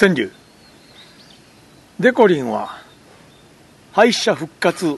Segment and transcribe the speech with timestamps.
[0.00, 0.30] 川柳。
[1.98, 2.78] デコリンは、
[3.92, 4.96] 敗者復活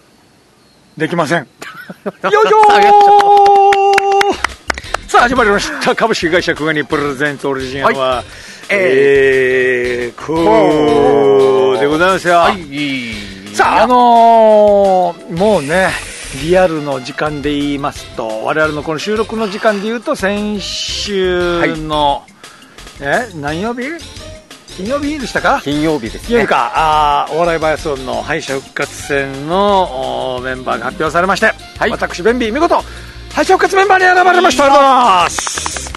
[0.96, 1.41] できません。
[2.23, 5.96] よいしょーさあ、始まりました。
[5.96, 8.23] 株式会社クガニプレゼントオリジナルは、
[8.69, 12.34] えー、こうでございますよ。
[12.37, 13.12] はい。
[13.52, 15.91] さあ、あのーもうね、
[16.45, 22.23] リアルの時間で言いますと、我々のこの収録の時間で言うと、先週の、
[23.01, 24.21] え、何曜日？
[24.76, 25.60] 金曜日でしたか？
[25.62, 26.26] 金曜日ですね。
[26.28, 31.46] 金曜日か、あーお笑いバイアスオンの敗者復活戦のおメンバーが発表されまして、
[31.78, 32.76] はい私、ベンビー、見事、
[33.34, 34.64] 敗者復活メンバーに選ばれました。
[34.64, 35.92] ありがとうございます。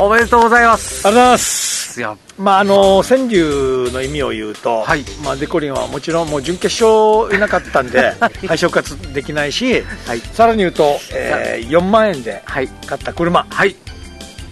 [0.00, 1.06] おめでとうございます。
[1.06, 1.98] ありがとうございます。
[1.98, 8.14] いや、まああの川柳の意味を言うと、はいまあ、デコリンはもちろんもう準決勝いなかったんで
[8.46, 12.68] 敗者復活できないし、はいさらに言うと、えー4万円ではい。
[12.86, 13.74] 買った車、はい。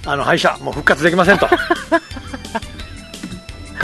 [0.07, 1.49] あの敗者もう復活できませんと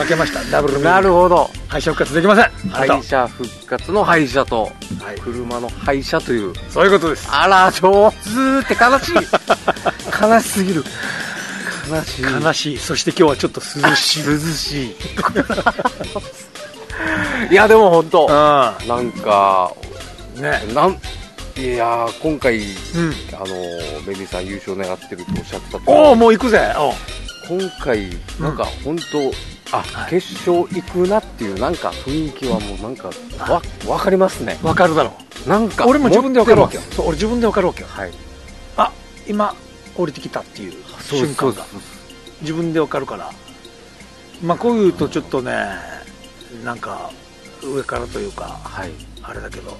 [0.02, 0.42] かけました。
[0.50, 1.48] ダブルミなるほど。
[1.68, 2.70] 敗者復活できません。
[2.70, 4.70] 敗者復活の敗者と、は
[5.16, 5.20] い。
[5.20, 6.52] 車の敗者という。
[6.68, 7.28] そういうことです。
[7.30, 9.14] あら、上手って悲しい。
[10.20, 10.84] 悲しすぎる。
[11.88, 12.22] 悲しい。
[12.24, 12.78] 悲しい。
[12.78, 14.24] そして今日はちょっと涼しい。
[14.24, 14.96] 涼しい。
[17.50, 19.72] いや、でも本当うなんか、
[20.36, 20.62] んね。
[20.74, 20.98] なん、
[21.56, 22.64] いやー今回、うん。
[23.34, 23.46] あの、
[24.06, 26.72] ベビーさん優勝願ってるとおっしゃってたとおおもう行くぜ。
[27.48, 28.08] 今回、
[28.40, 29.32] なんか本当、
[29.72, 33.10] あ、はい決勝行くなっていう、なんか雰囲気はもうなんか、
[33.50, 34.58] わ、わかりますね。
[34.62, 35.12] 分かるだろ
[35.46, 37.88] なんか、俺も自分で分かるわけよそう俺自分で分かるわけよ。
[37.90, 38.12] はい。
[38.76, 38.92] あ
[39.26, 39.54] 今
[39.96, 41.64] 降りてきたっていう瞬間が
[42.40, 43.30] 自分で分かるから
[44.42, 45.52] まあこういうとちょっとね
[46.64, 47.10] なんか
[47.62, 48.90] 上からというかはい。
[49.22, 49.76] あれだけど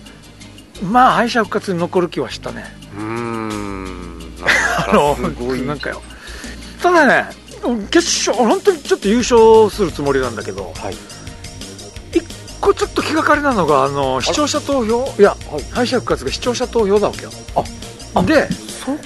[0.82, 2.64] まあ敗者復活に残る気はしたね
[2.94, 4.20] うーん。
[4.44, 5.62] あなのんかすごい。
[5.62, 6.02] なんかよ
[6.82, 7.41] ただね
[7.90, 10.94] 決勝本当にちょっと優勝するつもりなんだけどはい。
[12.18, 12.24] 一
[12.60, 15.04] 個ちょっと気がかりなのがあの視聴者投票？
[15.18, 15.62] いやはい。
[15.70, 17.30] 敗者復活が視聴者投票だわけよ
[18.14, 18.96] あでそ。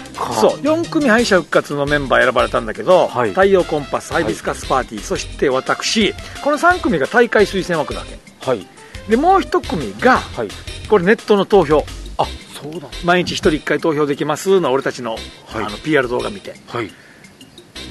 [0.41, 8.19] そう4組敗者復活のメンバー選ばれたんだけど、はい太陽コンパスハイビスカスパーティー、そして私この3組が大会推薦枠だわけ
[8.51, 8.67] はい。
[9.09, 10.49] でもう1組がはい。
[10.89, 11.85] これネットの投票
[12.19, 12.25] あ、
[12.61, 12.89] そうだ。
[13.05, 16.91] 毎日1人1回投票できますの俺たちの,、はいあの PR 動画見てはい。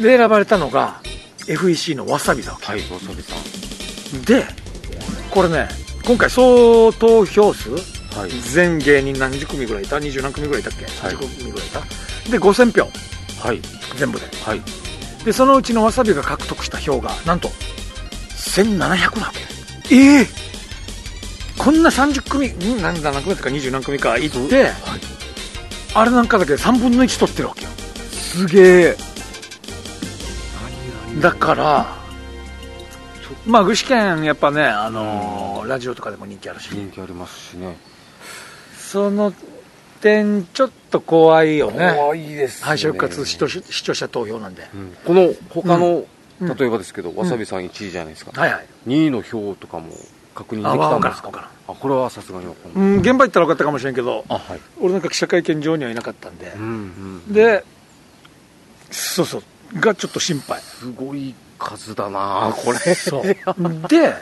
[0.02, 1.02] で選ばれたのが
[1.48, 4.22] FEC のわさびだわはい、わさびさん。
[4.26, 4.46] けで
[5.30, 5.68] これね
[6.06, 7.72] 今回総投票数？
[7.72, 8.32] はい。
[8.54, 11.82] 全芸人何十組ぐらいいた？20何組ぐらいいたっけ、はい10組ぐらいいた？
[12.32, 12.90] で5000票
[13.48, 13.62] はい。
[13.98, 14.62] 全部ではい。
[15.24, 17.50] でそのうちのわさびが獲得した票がなんと
[18.30, 19.34] 1700なわ
[19.90, 19.96] け？
[19.96, 20.28] ええ
[21.58, 24.74] こんな30組ん何だ何組とか20何組か行って、はい。
[25.96, 27.70] あれなんかだけで3分の1取ってるわけよ
[28.12, 28.98] すげえ。
[31.20, 31.86] だから
[33.46, 36.70] まあ具志堅やっぱね、あのーラジオとかでも人気あるし。
[36.72, 37.76] 人気ありますしね。
[38.78, 39.34] その
[40.00, 41.94] 点ちょっと怖いよね。
[41.96, 42.66] 怖いですね。
[42.68, 44.96] 敗者復活視聴者視聴者投票なんで、うん。
[45.06, 46.06] この他の、
[46.42, 46.56] うん。
[46.58, 48.68] 例えばですけど、わさびさん1位じゃないですか、はいはい。
[48.88, 49.88] 2位の票とかも
[50.36, 51.50] 確認できたんですか？
[51.68, 53.00] あこれはさすがにわかんうない、ん。
[53.00, 54.60] 現場行ったら分かったかもしれんけどあはい。
[54.80, 56.64] 俺なんか記者会見場にはいなかったんで、うん
[57.28, 57.34] うん。
[57.34, 57.64] で
[58.92, 59.44] そうそう
[59.80, 60.62] がちょっと心配。
[60.62, 62.78] すごい数だなこれ。
[62.96, 63.24] そう。
[63.88, 64.14] で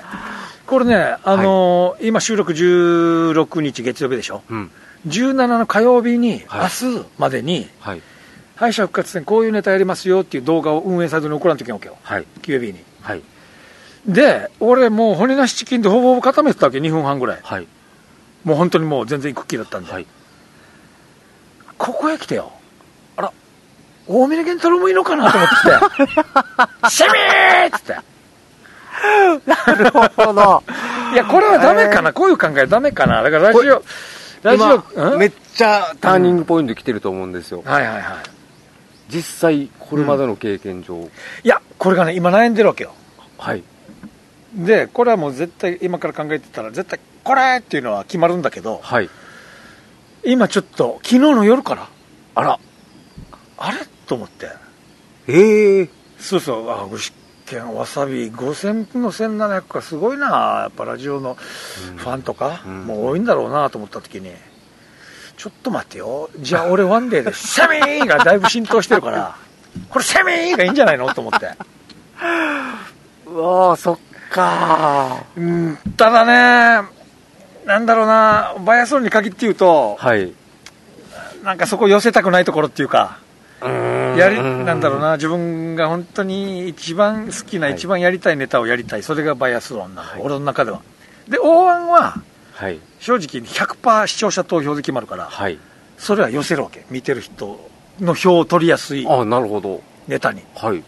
[0.65, 4.41] これね、あのー今収録16日月曜日でしょ？
[4.49, 4.71] うん。
[5.07, 6.71] 17の火曜日に、はい。
[6.83, 8.01] 明日までにはい。
[8.55, 11.97] 敗者復活戦こういうネタやりますよっていう動画を運営サイトに送らんといけんわけよ。
[12.03, 12.25] はい。
[12.41, 12.79] QAB に。
[13.01, 13.21] はい。
[14.07, 17.39] で俺もう骨なしチキンでほぼほぼ固めてたわけ2分半ぐらい。
[17.43, 17.67] はい。
[18.43, 20.05] もう本当にもう全然行く気だったんで、はい。
[21.77, 22.51] ここへ来てよ
[24.07, 25.69] 大峰源太郎もいいのかなと思ってきて
[26.89, 27.95] 「シェミー!」っつって。
[29.45, 30.63] なるほど。
[31.13, 33.21] いや、これはダメかな、こういう考えダメかな？
[33.21, 33.83] だからラジオ、
[34.43, 38.03] ラジオ、めっちゃターニングポイント来てると思うんですよ、はいはいはい。
[39.09, 41.09] 実際これまでの経験上、
[41.43, 42.93] いや、これがね、今悩んでるわけよ。
[43.37, 43.63] はい。
[44.55, 49.09] で、これはもう絶対、今から考えてたら、絶対、これっていうのは決まるんだけど、はい。
[50.23, 51.87] 今ちょっと、昨日の夜から、
[52.35, 52.59] あら。
[53.57, 53.77] あれ？
[54.07, 54.49] と思って。
[55.27, 55.89] ええ。
[56.19, 57.13] そうそう、あ、具志
[57.45, 58.29] 堅わさび。
[58.31, 60.27] 5000の1700かすごいな、
[60.63, 62.85] やっぱラジオのファンとか、うん。
[62.85, 64.31] もう多いんだろうなと思った時に、
[65.37, 69.35] ちょっと待ってよ、じゃあ俺ワンデーで、 セミーがだいぶ浸透してるから、
[69.89, 71.47] これセミーがいいんじゃないのと思って。
[73.27, 73.99] うわーそっ
[74.29, 75.23] か。
[75.35, 76.87] うん、ただね、
[77.65, 80.33] なんだろうな、バイアソルに限って言うと、はい。
[81.43, 83.17] なんかそこ寄せたくないところっていうか、
[84.17, 85.13] やりなんだろうな。
[85.13, 87.75] 自分が本当に一番好きな、はい。
[87.75, 89.03] 一番やりたいネタをやりたい。
[89.03, 90.21] それがバイアスロンなの、はい。
[90.21, 90.81] 俺の中では。
[91.27, 92.21] で O1 は
[92.53, 92.79] はい。
[92.99, 95.57] 正直100%視聴者投票で決まるからはい。
[95.97, 96.85] それは寄せるわけ。
[96.89, 97.59] 見てる人
[97.99, 99.81] の票を取りやすいああなるほど。
[100.07, 100.41] ネタに。
[100.55, 100.83] はい。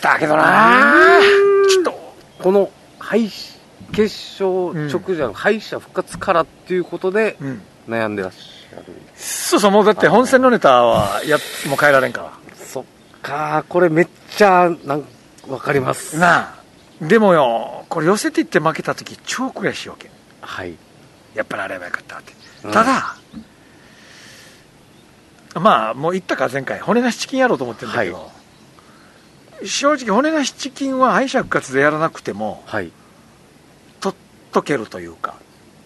[0.00, 1.20] だけどな。
[1.68, 2.14] ちょっと。
[2.42, 3.58] この敗し
[3.92, 7.62] 決勝直前、敗者復活からっていうことでうん。
[7.88, 8.49] 悩んでらっしゃる
[9.16, 11.38] そうそうもうだって本戦のネタはや
[11.68, 12.84] もう変えられんかそっ
[13.22, 15.04] かこれめっちゃなん
[15.48, 16.14] わかります。
[16.14, 16.60] らなあ。
[17.00, 20.10] でもよこれ寄せていって負けた時超悔しいわけ。
[20.40, 20.74] はい。
[21.34, 22.32] やっぱりあればよかったって、
[22.64, 23.16] うんただ
[25.54, 28.30] まあもう言ったか前回骨なしチキンやろうと思ってるんだけど、
[29.64, 32.92] 正直骨なしチキンは敗者復活でやらなくてもはい。
[34.00, 34.18] 取っ
[34.52, 35.34] とけるというか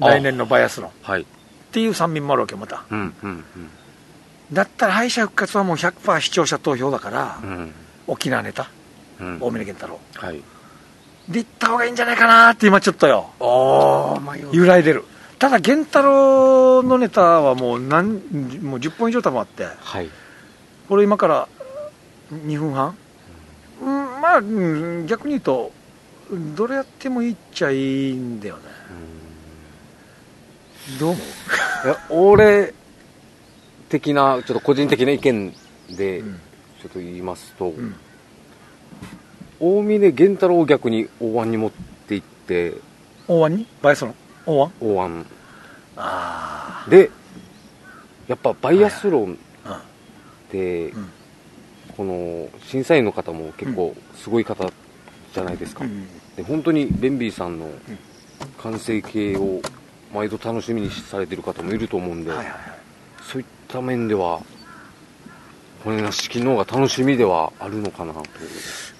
[0.00, 0.90] あ来年のバイアスロン。
[0.90, 1.26] っはい
[1.74, 2.84] ていう三民もあるわけまた。
[2.90, 3.44] うんうん
[4.52, 7.48] だったら敗者復活はもう100%視聴者投票だから、うん。
[7.48, 7.74] うん
[8.06, 8.70] 沖縄ネタ
[9.18, 9.38] うん。
[9.40, 9.98] 大峰健太郎。
[10.16, 10.42] はい。
[11.28, 13.30] で行った方がいいんじゃないかなって今ちょっとよ。
[14.52, 15.04] 揺らいでる。
[15.38, 18.20] ただ源太郎のネタはもう何
[18.60, 19.64] もう10本以上多分あって。
[19.64, 20.10] はい。
[20.88, 21.48] これ今から
[22.30, 22.94] 2分半、
[23.80, 25.72] うん、まあ、うん逆に言うと
[26.54, 28.62] どれやってもいいっちゃいいんだよね。
[28.62, 29.13] どう
[31.00, 31.16] 思う？
[32.10, 32.74] 俺
[33.88, 35.54] 的なちょっと個人的な意見
[35.90, 36.40] でうん。
[36.82, 37.94] ちょっと言いますと、うん。
[39.58, 42.74] 大峰源太郎を逆に大湾に持っていって
[43.26, 44.14] 大湾にバイアスロン？
[44.44, 45.26] 大湾大湾
[45.96, 47.10] あで
[48.28, 49.82] やっぱバイアスロンあ
[50.46, 51.10] って、うん。
[51.96, 54.70] この審査員の方も結構すごい方
[55.32, 56.06] じゃないですか、うん。
[56.36, 57.70] で本当にベンビーさんの
[58.58, 59.62] 完成形を
[60.14, 62.58] 毎度楽しみにされてる方もいると思うんで、はいはいはい。
[63.22, 64.40] そういった面では
[65.82, 68.22] 骨なし式の方が楽しみではあるのかなと。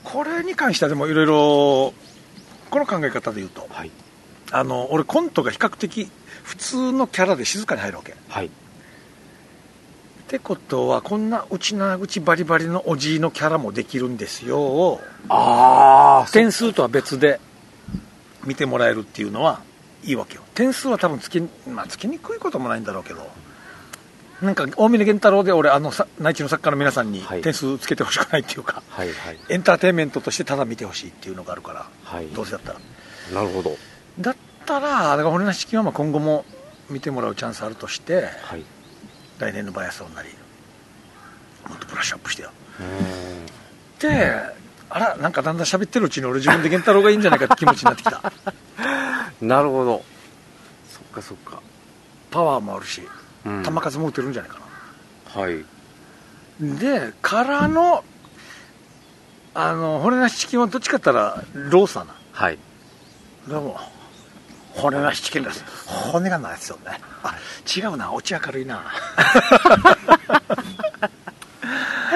[0.03, 1.95] これに関してはでもいろいろ
[2.71, 3.91] この考え方で言うとはい。
[4.51, 6.11] あの俺コントが比較的
[6.43, 8.13] 普通のキャラで静かに入るわけ。
[8.13, 8.51] っはい。
[10.27, 14.61] てことはこんな内な口バリバリのおじいのキャラもできるんですよ。
[14.61, 17.41] をああ点数とは別で
[18.45, 19.61] 見てもらえるっていうのは
[20.05, 20.43] いいわけよ。
[20.55, 23.29] 点数は多分つき,、まあ、つきにくいこともないんだろうけど。
[24.43, 27.43] なんか大峰源太郎で俺あのさ内地の作家の皆さんにはい。
[27.43, 29.39] 点数つけてほしくないっていうか、はいはい。
[29.49, 32.27] エンターテインメントとしてただ見てほしいっていうのがあるから、はい。
[32.29, 32.79] どうせだったら。
[33.33, 33.77] なるほど。
[34.21, 34.37] だっ
[34.67, 36.45] たらだから骨なしチキンはまあ今後も
[36.91, 38.29] 見てもらうチャンスあるとして
[39.39, 40.29] 来年のバイアスロンなり
[41.69, 42.51] もっとブラッシュアップしてよ。
[44.01, 48.19] ーであらなんかだんだん喋ってるうちに俺自分で源太郎がいいんじゃないかって気持ちになってきた。
[48.19, 48.23] ん
[49.41, 50.03] なるほど。
[50.89, 51.61] そっかそっか。
[52.31, 53.03] パワーもあるし
[53.45, 53.63] うん。
[53.63, 54.59] 球数も打てるんじゃないか
[55.35, 55.65] な、はい。
[56.61, 58.05] でからの
[59.55, 62.15] あの骨なしチキンはどっちかって言ったらローサーな。
[62.33, 62.59] はい。
[63.49, 63.77] どうも
[64.73, 67.01] 骨なしチキンです骨がないですよね。
[67.23, 67.37] あ
[67.77, 68.13] 違うな。
[68.13, 68.83] オチ明るいな。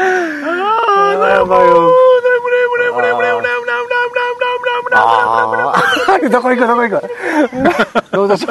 [0.01, 1.91] あーやばいよ
[6.29, 8.13] ああどこ行くどこ行く。
[8.13, 8.47] どうぞ。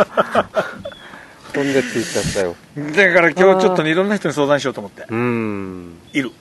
[1.53, 2.55] 飛んでついちゃったよ。
[2.91, 5.03] だから今日ちょっとねいろんな人に相談しようと思って。
[5.03, 5.98] うーん。
[6.13, 6.31] いる。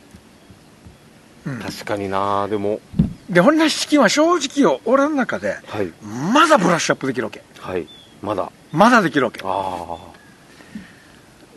[1.45, 2.81] 確かになでも。
[3.31, 5.93] で骨なしチキンは正直よ俺の中ではい。
[6.33, 7.43] まだブラッシュアップできるわけ。
[7.61, 7.87] はい。
[8.23, 8.51] まだ。
[8.73, 9.41] まだできるわけ。
[9.45, 9.97] あ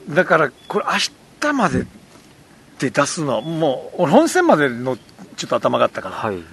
[0.09, 0.91] だからこれ明
[1.39, 1.86] 日まで
[2.79, 4.98] で出すのもう俺本戦までの
[5.36, 6.43] ちょっと頭があったから、あはい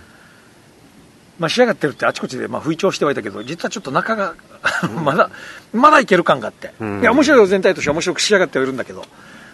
[1.38, 4.34] まあ、仕上がってるってあちこちでまあ吹聴してはいたけど実はちょっと中が
[5.04, 5.30] まだ
[5.72, 7.00] まだいける感があって、うん。
[7.00, 9.04] いや面白いよ全体として面白く仕上がってはいるんだけど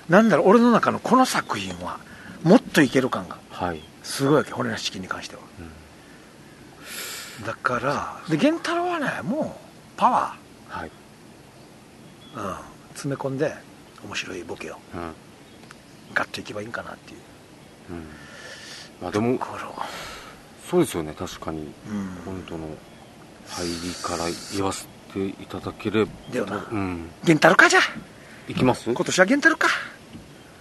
[0.08, 1.98] なんだろう俺の中のこの作品は
[2.44, 3.82] もっといける感がはい。
[4.02, 5.42] すごいわけ骨なしチキンに関しては、
[7.46, 9.60] だからで源太郎はねもう
[9.96, 10.34] パワ
[10.68, 10.90] はい。
[12.34, 12.56] ー、うん、
[12.94, 13.54] 詰め込んで
[14.04, 14.76] 面白いボケを。
[14.94, 15.12] うん。
[16.14, 17.18] ガッといけばいいんかなっていう。
[17.90, 18.06] うん。
[19.00, 19.38] まあでも
[20.72, 21.58] そうですよね確かに。
[21.58, 21.66] うん。
[22.24, 22.66] 本当の
[23.48, 24.24] 入りから
[24.54, 26.10] 言わせていただければ。
[26.32, 27.10] だよなうん。
[27.24, 27.82] 源太郎かじゃあ。
[28.48, 28.84] 行きます？
[28.90, 29.74] 今年は源太郎か。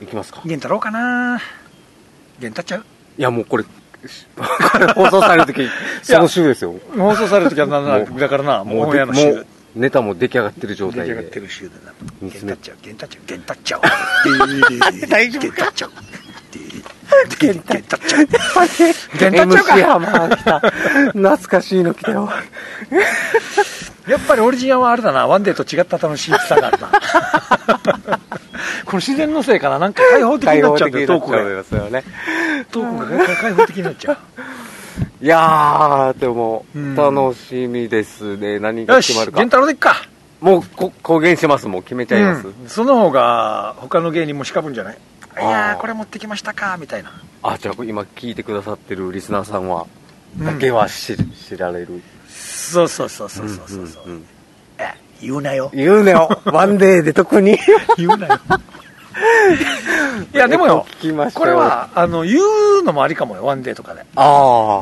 [0.02, 0.42] 行きますか。
[0.44, 1.42] 源太郎かな。
[2.40, 2.86] 源太っちゃう。
[3.18, 3.64] いやもうこれ
[4.96, 5.66] 放送される時
[6.04, 6.76] その週ですよ。
[6.98, 13.82] 放送される時はなんだだからなもうもうでもうネタも出来上がってる状態出来上がってでる週でな源太っちゃう源太っちゃう。
[13.86, 15.08] 源太っちゃう。
[15.08, 15.56] 大丈夫か？
[15.56, 15.92] 源太っちゃう
[17.42, 20.60] 源太っちゃう源太っちゃうか MC ハマー来た
[21.12, 22.30] 懐かしいの来たよ
[24.08, 26.92] やっぱりオリジナルはあれだなワンデーと違った楽しさがあるな
[28.86, 32.04] この自然のせいかななんか開放的になっちゃうんだよトークがね。
[32.72, 34.18] トークが開放的になっちゃう
[35.24, 38.60] いやー、でも、楽しみですね。
[38.60, 39.50] 何が決まるかよし源。
[39.50, 39.96] 太郎でいっか
[40.42, 41.68] もうこ公言します。
[41.68, 42.48] もう決めちゃいます。
[42.48, 44.98] うんその方が他の芸人もしかぶんじゃない
[45.40, 47.12] いやーこれ持ってきましたかみたいな
[47.44, 49.84] あ、じゃあ今聞いてくださってるリスナーさんは、
[50.40, 52.02] うんだけは知知られる。
[52.30, 54.26] そうそうそうそうそうそうそう、んんん
[54.78, 56.40] え言うなよ言うねよ。
[56.46, 57.60] ワンデーで特に。
[57.98, 58.40] 言うなよ
[60.34, 60.86] いやでもよ
[61.34, 62.38] これはあの言
[62.80, 64.82] うのもありかもよワンデーとかであ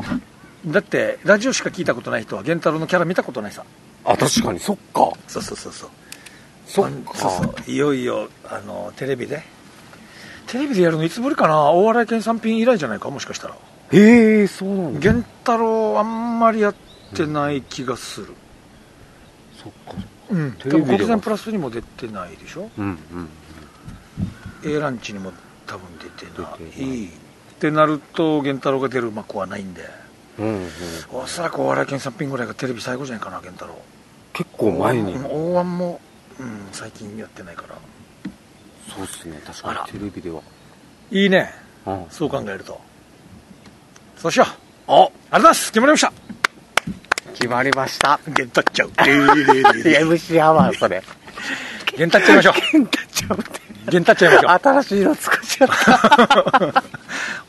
[0.66, 3.64] だってラジオしか聞いたことない人は源太郎のキャラ見たことないさ
[4.04, 5.10] あ、確かに、そっか。
[5.26, 5.90] そうそうそうそう
[6.66, 7.18] そっあか。
[7.18, 9.42] そうそういよいよあのテレビで
[10.50, 11.70] テレビでやるのいつぶりかな？
[11.70, 13.08] 大洗県産品以来じゃないか？
[13.08, 13.54] もしかしたら。
[13.92, 14.98] へえ、そうなんだ。
[14.98, 16.74] 源太郎あんまりやっ
[17.14, 18.34] てない気がする。
[19.62, 19.94] そっか。
[20.30, 20.52] うん。
[20.52, 20.96] テレビでは。
[20.96, 22.68] 多分国前プラスにも出てないでしょ？
[22.76, 23.28] うんうん。
[24.64, 25.32] A ランチにも
[25.68, 26.48] 多分出てな
[26.84, 27.06] い。
[27.06, 27.08] っ
[27.60, 29.12] てなると源太郎が出る。
[29.12, 29.84] 幕はないんで。
[30.40, 30.68] うんうん。
[31.12, 33.80] おそらく大洗県産品ぐらいがテレビ最後じゃないかな源太郎。
[34.32, 35.14] 結構前に。
[35.14, 36.00] 大湾も、
[36.40, 37.76] うん、最近やってないから
[38.94, 39.40] そうっすね。
[39.46, 40.40] 確かにテレビでは。
[41.10, 41.52] いいね
[41.86, 42.06] うん。
[42.10, 42.80] そう考えると
[44.16, 46.12] そうしようあありがとうございます決まりました
[47.34, 48.20] 決まりました。
[48.28, 48.90] ゲンタっちゃう。
[49.02, 51.02] ゲンタっ MC アワー、それ。
[52.20, 52.54] ちゃいましょう。
[52.54, 53.60] ケンタちゃうって。
[53.88, 54.60] ゲンタっちゃいましょう。
[54.62, 56.84] 新しいの使っちゃった。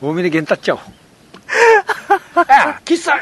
[0.00, 0.80] 多めでゲンタっちゃおう。
[2.48, 3.12] あ、喫茶。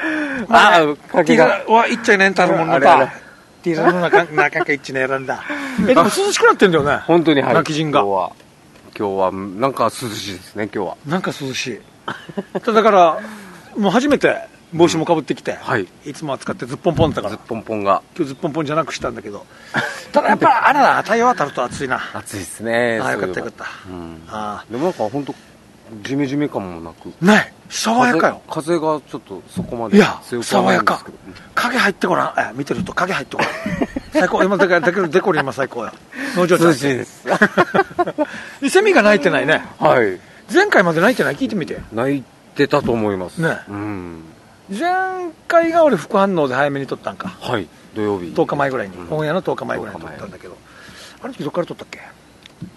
[0.48, 3.12] あテかけがィラは一ちゃいねんたるもんなあ
[3.64, 4.10] れあれた。
[4.10, 5.42] ティラの中、中か一ね選んだ。
[5.82, 6.96] え、でも涼しくなってんだよね。
[7.06, 7.54] 本当にはい。
[7.54, 8.32] 泣き陣が今日は。
[8.98, 10.96] 今日は、なんか涼しいですね、今日は。
[11.06, 11.80] なんか涼しい。
[12.60, 13.18] ただから、
[13.76, 14.36] もう初めて
[14.72, 15.86] 帽子もかぶってきて、はい。
[16.04, 19.44] いつもは使ってずっぽんぽんだからずっ、ぽんぽんが今日ずっぽんぽんじゃなくしたんだけど、
[20.12, 22.00] ただやっぱあれだ、太陽当たると暑いな。
[22.14, 23.00] 暑いですね。
[23.02, 23.66] ああ、よかったよかった。
[23.88, 24.22] うん。
[24.28, 25.34] あでもなんか本当
[26.02, 27.12] ジメジメ感もなく。
[27.22, 27.52] あ、ない。
[27.68, 28.42] 爽やかよ。
[28.48, 31.18] 風風がちょっとそこまでいや強くはないんですけど。
[31.54, 32.34] 影入ってごらん。
[32.38, 33.50] え、見てると影入ってごらん。
[34.12, 34.42] 最高。
[34.42, 35.92] 今だから、だけどデコリ今最高や。
[36.36, 37.24] 農場涼しいです。
[38.60, 39.64] でセミが鳴いてないね。
[39.78, 40.18] はい。
[40.52, 41.80] 前回まで鳴いてない聞いてみて。
[41.92, 43.40] 泣いてたと思います。
[43.40, 44.24] ねうん。
[44.70, 47.36] 前回が俺副反応で早めに撮ったんか。
[47.40, 47.68] はい。
[47.94, 48.26] 土曜日。
[48.26, 48.96] 10日前ぐらいに。
[48.96, 50.56] うんの10日前ぐらいに撮ったんだけど。
[51.22, 52.00] あの時どっから撮ったっけ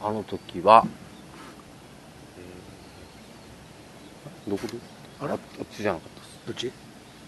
[0.02, 0.86] あの時は、
[2.38, 4.74] えーどこで？
[5.22, 5.32] あれ？
[5.32, 5.40] ああっ
[5.72, 6.40] ちじゃなかったです。
[6.48, 6.72] どっち？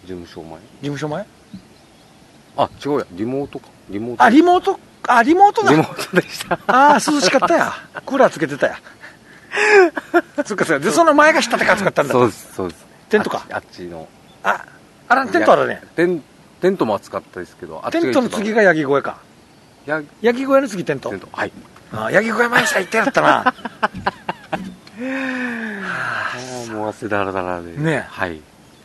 [0.06, 0.60] 事事務所前。
[0.82, 1.26] 務所前？
[2.58, 3.06] あ、違うや。
[3.12, 3.68] リモートか。
[3.90, 4.24] リモート。
[4.24, 5.78] あ、リモート、あ、リモートだリ。
[5.78, 6.60] モートでした。
[6.68, 7.74] ああ、涼しかったや。
[8.06, 8.80] クーラーつけてたや。
[10.46, 10.80] そっかそっか。
[10.80, 12.14] で、その前が下で使ったんだ。
[12.14, 12.86] そうです、そうです。
[13.10, 14.08] テントかあっちの。
[14.44, 14.66] あ、
[15.08, 15.82] あら、テントあるね。
[15.96, 16.24] テン
[16.62, 19.18] テントも暑かったですけど、テントの次がヤギ小屋か。
[19.86, 21.20] やヤギ小屋の次テントテン。
[21.20, 21.28] ト。
[21.32, 21.52] はい。
[21.94, 23.54] あヤギ小屋前さ行ってやったな。
[25.02, 26.34] あ
[26.70, 27.72] あ、もう汗だらだらで。
[27.78, 28.40] ねはい。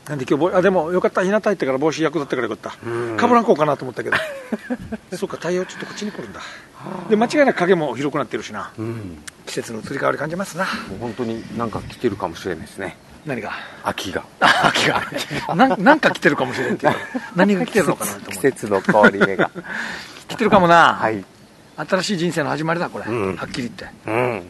[0.09, 1.23] なんで今日ぼ、あ、でもよかった。
[1.23, 2.89] 日向入ってから帽子役立ってからよかった。
[2.89, 4.17] うんかぶらんこうかなと思ったけど。
[5.17, 6.41] そうか、太陽ちょっとこっちに来るんだ。
[7.09, 8.71] で、間違いなく影も広くなってるしな。
[8.77, 9.23] うん。
[9.47, 10.65] 季節の移り変わり感じますな。
[10.65, 12.97] もう本当になんか来てるかもしれないですね。
[13.27, 13.53] 何が？
[13.85, 14.25] 秋が。
[14.41, 15.55] あ、 秋が。
[15.55, 16.99] なんなんか来てるかもしれんっていうか。
[17.37, 18.51] 何が来てるのかなと季思って。
[18.53, 19.51] 節の変わり目が。
[20.29, 20.95] 来てるかもな。
[20.95, 21.25] はい。
[21.77, 23.05] 新しい人生の始まりだ、これ。
[23.07, 24.11] うんはっきり言って。
[24.11, 24.43] うん。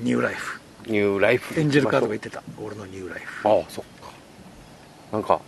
[0.00, 0.61] ニューライフ。
[0.86, 1.58] ニューライフ。
[1.58, 2.42] エンジェルカードが言ってた。
[2.62, 3.48] 俺のニューライフ。
[3.48, 4.10] ああ、そっか。
[5.12, 5.40] なんか、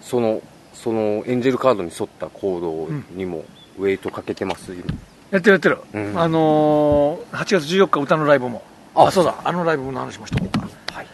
[0.00, 0.42] その、
[0.72, 3.44] そのエンジェルカードに沿った行動にも
[3.78, 4.84] ウェイトかけてます、今
[5.30, 5.78] やってるやってる。
[5.94, 8.62] うんあのー、8月14日歌のライブも。
[8.94, 9.34] ああ、そうだ。
[9.44, 10.68] あのライブの話もしとこうか。
[10.92, 11.06] はい。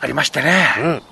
[0.00, 0.66] ありましてね。
[0.78, 1.02] うん。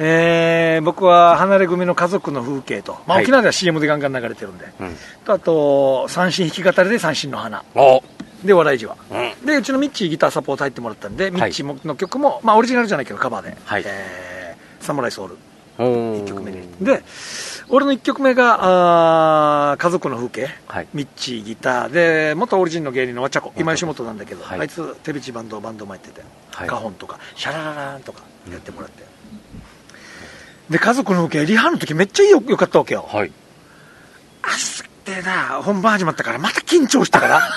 [0.00, 4.96] えー、僕は離れ組の家族の風景と、まあ、はい沖縄では CM でガンガン流れてるんで、うん。
[5.24, 8.02] とあと三振弾き語りで三振の花お
[8.44, 8.96] で笑いじわ。
[9.10, 9.46] うん。
[9.46, 13.82] でうちのミッチーギターサポート入ってもらったんで、ミッチーもの曲も、まあ、オリジナルじゃないけどカバーで「はい。
[13.86, 15.36] えーサムライソウル」
[15.78, 17.02] お1曲目にで
[17.68, 20.88] 俺の1曲目があー家族の風景、はい。
[20.94, 21.90] ミッチーギター。
[21.90, 23.52] で元オリジンの芸人のわっちゃこ。
[23.56, 24.60] 今吉本なんだけど、はい。
[24.60, 26.68] あいつ手びちバンドバンドもやってて、はい。
[26.68, 29.04] カホンとかシャラララーンとかやってもらって、
[30.70, 33.32] で家族の風景リハの時めっちゃよよかったわけよ、はい。
[34.42, 34.87] あす
[35.22, 37.48] な本番始まったからまた緊張したから。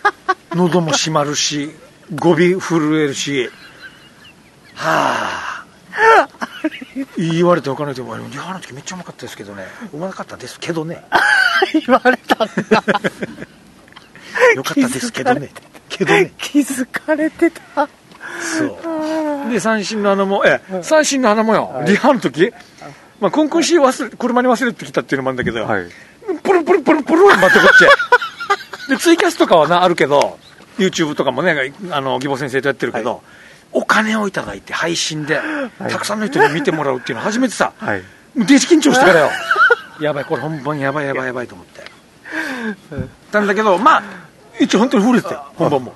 [0.54, 1.70] 喉も締まるし
[2.14, 3.50] 語尾震えるし。
[4.74, 5.64] はあ
[7.16, 9.64] 言われておかないと思うリハの時めっちゃうまかったですけどね。
[9.92, 11.04] うまかったですけどね。
[11.72, 12.84] 言われたんだ。
[14.54, 15.50] よかったですけどね。
[15.88, 16.32] けどね。
[16.38, 17.88] 気づかれてた。
[18.40, 18.64] そ
[19.46, 19.50] う。
[19.50, 22.52] で三振の穴もええ三振の穴もよ、リハの時。
[23.20, 25.88] まあコンコンシー忘れ車に忘れてきたっていうのもあるんだけど、はい。
[26.42, 27.78] プルプルプルプル待ってこっ
[28.86, 30.38] ちでツイキャスとかはなあるけど
[30.78, 33.22] YouTube とかもねあの義母先生とやってるけど、
[33.72, 35.40] お金をいただいて配信で、
[35.78, 38.02] たくさんの人に見てもらうっていうの初めてさ、はい
[38.36, 39.30] デジ緊張してからよ
[40.00, 41.82] やばいこれ本番やばいやばいやばいと思って
[43.32, 44.02] たんだけどまあ
[44.60, 45.94] 一応本当に震れてたよ本番も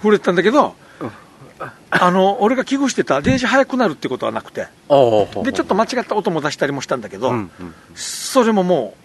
[0.00, 0.74] 震れてたんだけど
[1.90, 7.32] あの俺が危惧してたデージ速くなるってことはなくてでちょっと間違った音も出したりもしたんだけど、
[7.94, 9.01] それももう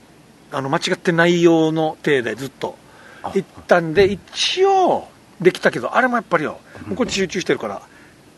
[0.51, 2.77] あの間違ってないようの体でずっと
[3.33, 5.07] 行ったんで一応
[5.41, 7.81] できたけどあれもやっぱりよもうこっち集中してるから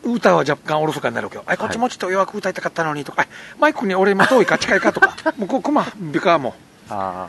[0.02, 3.26] 歌は若干おろそかになるわけよ、あこっちもうちょっと弱く歌いたかったのにとか、あ
[3.58, 6.54] マイクに俺今遠いか近いかとか もうここまビカも。
[6.88, 7.28] あ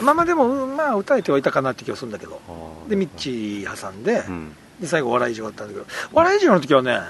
[0.00, 2.40] うん、まあまあでも、うんまあ歌えてはいたかなって気がするんだけど。
[2.46, 4.54] あでミッチー挟んで,、うん。
[4.80, 5.86] で最後笑い以上だったんだけど。
[6.12, 7.00] 笑い以上の時はね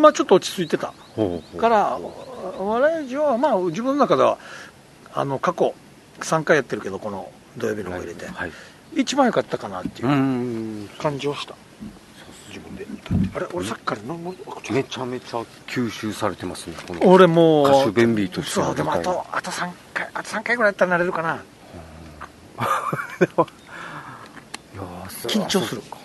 [0.00, 0.92] まあちょっと落ち着いてた
[1.58, 1.98] から
[2.58, 4.38] 笑い以上はまあ自分の中では
[5.12, 5.74] あの過去
[6.20, 8.52] 3回やってるけどこの土曜日の方入れて、はい。
[8.94, 10.88] 一番良かったかなっていううん。
[10.98, 11.54] 感じはした、
[12.48, 12.86] 自分で。
[13.34, 14.34] あれ俺さっきから何の
[14.70, 21.42] めちゃめちゃ吸収されてますね俺もう歌手弁理としてそうでもあとあと3回あと3回ぐらいやったらなれるかな。
[25.26, 25.82] 緊張する。
[25.82, 25.98] か。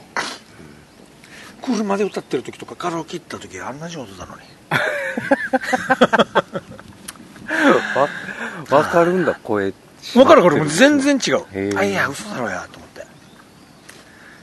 [1.62, 4.42] 車で歌ってる時とかカラオケ行った時あんな上手なのに。
[8.72, 9.74] わわかるんだ声
[10.14, 10.64] 分かる分かる。
[10.64, 11.78] もう全然違う。
[11.78, 13.06] あいや嘘だろやと思って。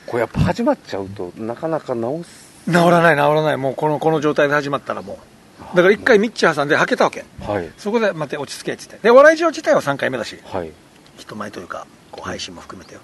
[0.06, 2.50] これやっぱ始まっちゃうとなかなか直す。
[2.66, 3.56] 治らない治らない。
[3.56, 5.76] もうこのこの状態で始まったらもう。
[5.76, 7.24] だから一回ミッチ挟んではけたわけ。
[7.40, 7.70] はい。
[7.76, 8.98] そこで待って落ち着けっつって。
[9.02, 10.38] で笑い上自体は3回目だし。
[10.44, 10.72] はい。
[11.16, 13.00] 人前というかこう配信も含めてよ。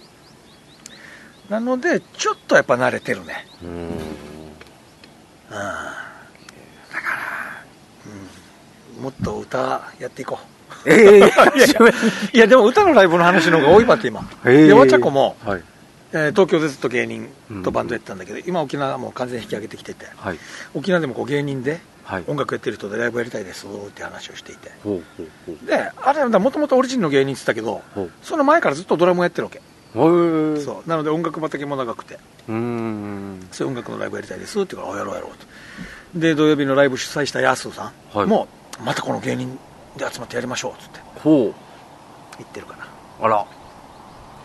[1.51, 3.47] なのでちょっとやっぱ慣れてるね。
[3.63, 3.71] うーん。
[3.71, 3.91] うん。
[5.51, 5.67] だか
[7.15, 7.63] ら、
[8.97, 11.29] うん、もっと歌やっていこうええいや
[12.35, 15.63] いや でも歌のライブの話の方が多いわって今でわちゃこも、はい。
[16.13, 17.29] えー東京でずっと芸人
[17.65, 20.39] とバンドやってたんだけど、今沖縄はもう完全に引き上げてきててはい。
[20.75, 22.25] 沖縄でもこう芸人ではい。
[22.29, 24.71] 音楽やってる人でライブやりたいですって話をしていて。
[25.67, 27.83] であれもともとオリジンの芸人って言ってたけど
[28.23, 29.61] その前からずっとドラムやってるわけ。
[29.93, 30.89] そう。
[30.89, 33.49] なので音楽畑も長くてうーん。
[33.51, 35.31] そういう音楽のライブやりたいですって言うからあやろうやろう
[36.15, 36.19] と。
[36.19, 38.27] で土曜日のライブ主催したヤスーさんはい。
[38.27, 38.47] も、
[38.85, 39.59] またこの芸人
[39.97, 41.01] で集まってやりましょうっつって。
[41.21, 41.55] ほ
[42.39, 42.85] 言ってるかな。
[42.85, 42.89] う
[43.23, 43.47] あら。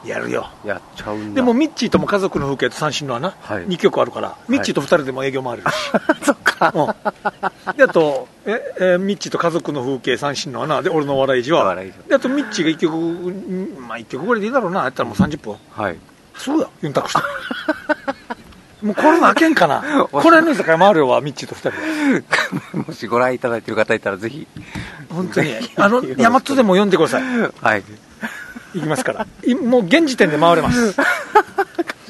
[0.05, 0.49] やるよ。
[0.65, 1.35] やっちゃうんだ。
[1.35, 3.67] でもミッチーとも家族の風景と三振の穴、はい。
[3.67, 5.75] 2曲あるからミッチーと2人でも営業回れるし、
[6.25, 6.73] そっか。
[6.75, 7.75] うん。
[7.77, 11.65] であとえ、えーミッチーと家族の風景三振の穴で俺の笑い字は。
[11.65, 14.83] 笑い字であとミッチーが1曲うんまあ1曲ぐらいでいいだろうな。
[14.83, 15.55] やったらもう30分。
[15.71, 15.97] はい。
[16.35, 17.19] そうだユンタクして
[18.81, 20.07] もうこれ負けんかな。
[20.11, 24.47] これの居酒屋回るよわミッチーと2人で もしご覧いただいてる方いたらぜひ。
[25.09, 27.23] 本当にあの大和でも読んでください。
[27.61, 27.83] はい。
[28.73, 29.27] 行きますから。
[29.45, 30.89] いもう現時点で回れます。
[30.89, 31.03] 歌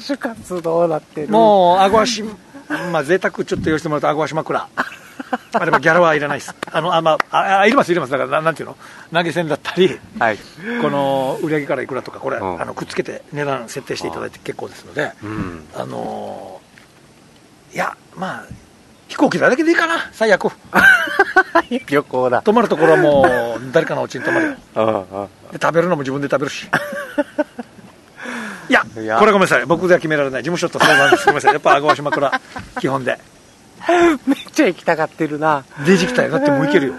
[0.06, 2.22] 手活動なってるもうあご足
[2.92, 4.68] まあ贅沢ちょっと言わせてもらうとあご足枕。
[5.54, 6.54] あればギャラはいらないです。
[6.70, 8.12] あのあまあああいりますいります。
[8.12, 8.76] だからななんていうの？
[9.12, 10.38] 投げ銭だったりはい。
[10.80, 12.60] この売り上げからいくらとかこれ、うん。
[12.60, 15.64] あのくっつけて値段設定していただいて結構ですのでうん。
[15.74, 16.61] あのー
[17.72, 18.46] いやまあ
[19.08, 20.10] 飛行機だけでいいかな。
[20.12, 20.48] 最悪。
[21.86, 22.40] 旅行だ。
[22.40, 25.28] 泊まるところはもう誰かのお家に泊まるよ。
[25.52, 26.66] で食べるのも自分で食べるし。
[28.70, 29.66] いやこれごめんなさい。
[29.66, 30.42] 僕では決められない。
[30.42, 31.52] 事務所と相談ですごめんなさい。
[31.52, 32.40] やっぱあご足枕。
[32.80, 33.18] 基本で。
[34.26, 35.64] めっちゃ行きたがってるな。
[35.84, 36.30] デジ来たよ。
[36.30, 36.94] だってもういけるよ、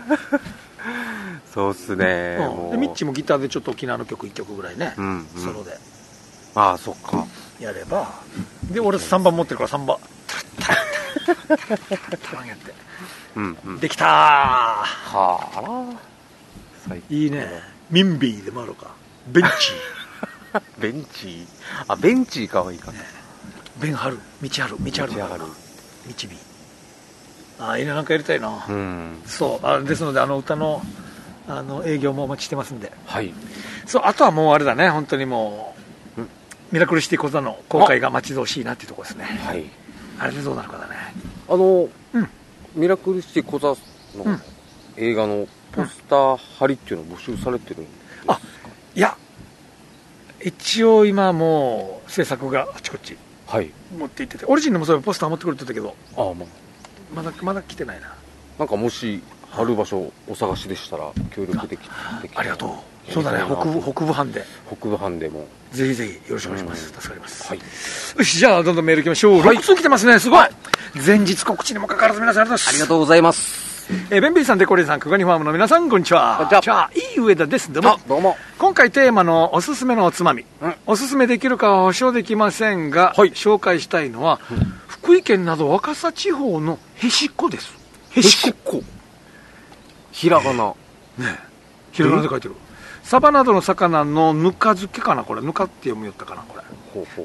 [1.52, 2.38] そうっすね。
[2.40, 2.72] うん。
[2.72, 5.42] でミッチもギターでちょっと沖縄の曲1曲ぐらいね、うんうん。
[5.42, 5.76] ソロで。
[6.54, 7.26] ああそっか。
[7.60, 8.08] やれば。
[8.70, 9.98] で俺3番持ってるから3番
[11.26, 12.74] て。
[13.36, 13.80] うんうん。
[13.80, 14.08] できたー。
[14.08, 14.86] は
[15.56, 16.00] あ。
[16.88, 17.48] 最高いいね。
[17.90, 18.92] ミンビーでもあるか。
[19.28, 19.72] ベンチ
[20.80, 21.48] ベンチー。
[21.88, 22.92] あベンチーかわいいか。
[22.92, 23.00] な
[23.80, 24.18] ベンハル。
[24.18, 24.78] 道春。
[24.78, 25.14] 道春。
[25.14, 25.48] 道上がる道
[26.08, 26.30] 火
[27.60, 29.22] ああいいねなんかやりたいな、うん。
[29.26, 29.66] そう。
[29.66, 30.82] あですのであの歌の
[31.48, 32.92] あの営業もお待ちしてますんで。
[33.06, 33.34] はい。
[33.86, 34.90] そうあとはもうあれだね。
[34.90, 35.76] 本当にも
[36.18, 36.30] う、うん。
[36.72, 39.26] ミラクルシティ小座の公開が待ち遠しいなっていうところですね。
[39.44, 39.64] はい。
[40.20, 40.93] あれでどうなるかだね
[41.50, 42.30] あの、うん。
[42.76, 43.68] ミラクルシティ小座
[44.18, 44.42] のうん。
[44.98, 47.94] 映画のポスター貼りっていうのを募集されてるんです
[48.28, 48.40] あ
[48.96, 49.18] いや
[50.46, 53.72] 一応今もう制作があちこちはい。
[53.98, 56.48] 持って行っててオリジンのもそういうポスター持ってくれてたけどああまあ。
[57.16, 58.14] まだまだ来てないな。
[58.60, 61.80] なんかもし貼る場所お探しでしたら協力でき
[62.22, 62.70] できありがとう
[63.12, 63.44] そうだね。
[63.46, 64.44] 北部北部班で。
[64.68, 65.46] 北部班でも。
[65.72, 66.94] ぜひぜひよろしくお願いします、うん。
[66.94, 67.60] 助かります、はい。
[67.60, 69.58] よしじゃあどんどんメールいきましょう、はい。
[69.58, 70.20] 6通来てますね。
[70.20, 70.48] すごい。
[71.06, 72.70] 前日告知にもかかわらず皆さんありがとうございます。
[72.70, 73.34] ありがとうございます。
[73.34, 73.74] ます。
[74.10, 76.38] えー、ベンビーさん、デコレーさん、クガニファームの皆さん、こんにちは。
[76.38, 76.90] こんにちは。
[76.96, 77.72] いい上田です。
[77.74, 77.90] どうも。
[77.90, 78.00] あ。
[78.08, 78.38] どうも。
[78.58, 80.76] 今回テーマのおすすめのおつまみ、うん。
[80.86, 83.32] おすすめできるかは保証できませんが、はい。
[83.32, 84.40] 紹介したいのは、
[84.88, 87.74] 福井県など若狭地方のへしこです。
[88.12, 88.82] へしこ。
[90.12, 90.74] ひらがな。
[91.92, 92.56] ひらがなで書いてる
[93.04, 95.42] サバなどの魚のぬか漬けかなこれ。
[95.42, 96.64] ぬかって読むよったかなこれ。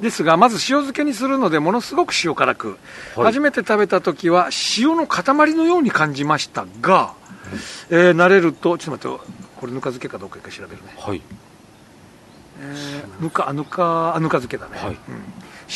[0.01, 2.77] ですがまず塩漬けにするのでものすごく塩辛く、
[3.15, 3.25] はい。
[3.25, 7.13] 初めて食べた時は塩の塊のように感じましたが、
[7.89, 10.93] えー慣れるとちょっと待ってこれぬか漬けかどうか一回調べるね。
[10.97, 11.21] はい。
[12.61, 14.93] えーぬかあぬかあぬか漬けだね、はい。
[14.93, 14.97] うん。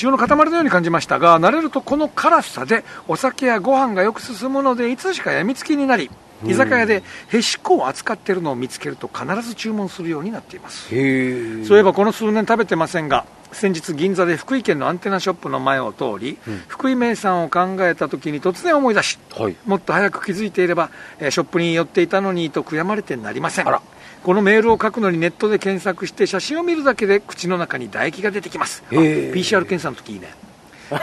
[0.02, 6.10] 塩の塊のように感じましたが慣れるとこの辛さでお酒やご飯がよく進むのでいつしかやみつきになり
[6.46, 10.90] 居酒屋でへしこを扱っているのを見つけると必ず注文するようになっています。
[10.90, 16.64] そういえばこの数年食べてませんが先日銀座で福井県のアンテナショップの前を通り、うん。
[16.68, 19.56] 福井名産を考えた時に突然思い出しはい。
[19.66, 23.66] もっと早く気づいていれば、えーショップに寄っていたのにと悔やまれてなりません。
[23.66, 30.34] このメールを書くのにネットで検索して写真を見るだけで口の中に唾液が出てきます、PCR 検査の時いいね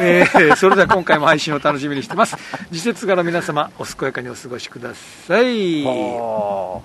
[0.00, 2.36] えーそれでは今回も配信を楽しみにしてます
[2.70, 6.80] 次節から皆様お健やかにお過ごしくださいは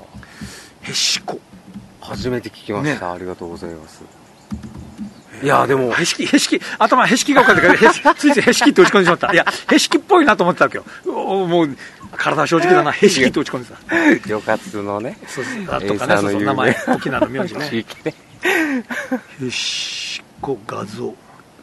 [0.81, 1.39] へしこ
[2.01, 2.07] あ。
[2.07, 3.07] 初めて聞きました。
[3.07, 4.03] ねありがとうございます。
[5.43, 9.33] いや、でも、へしき、へしき、頭、へしきが分かってから、へしついついへしきって打ち込んでしまった。
[9.33, 10.85] いや、へしきっぽいなと思ってたわけよ。
[11.07, 11.77] おもう、
[12.15, 14.27] 体は正直だな、へしきって打ち込んでた。
[14.27, 18.15] 旅客のね、そうそとかね、その有名名前、沖縄の名字 地ね。
[19.41, 21.13] へしこ画像。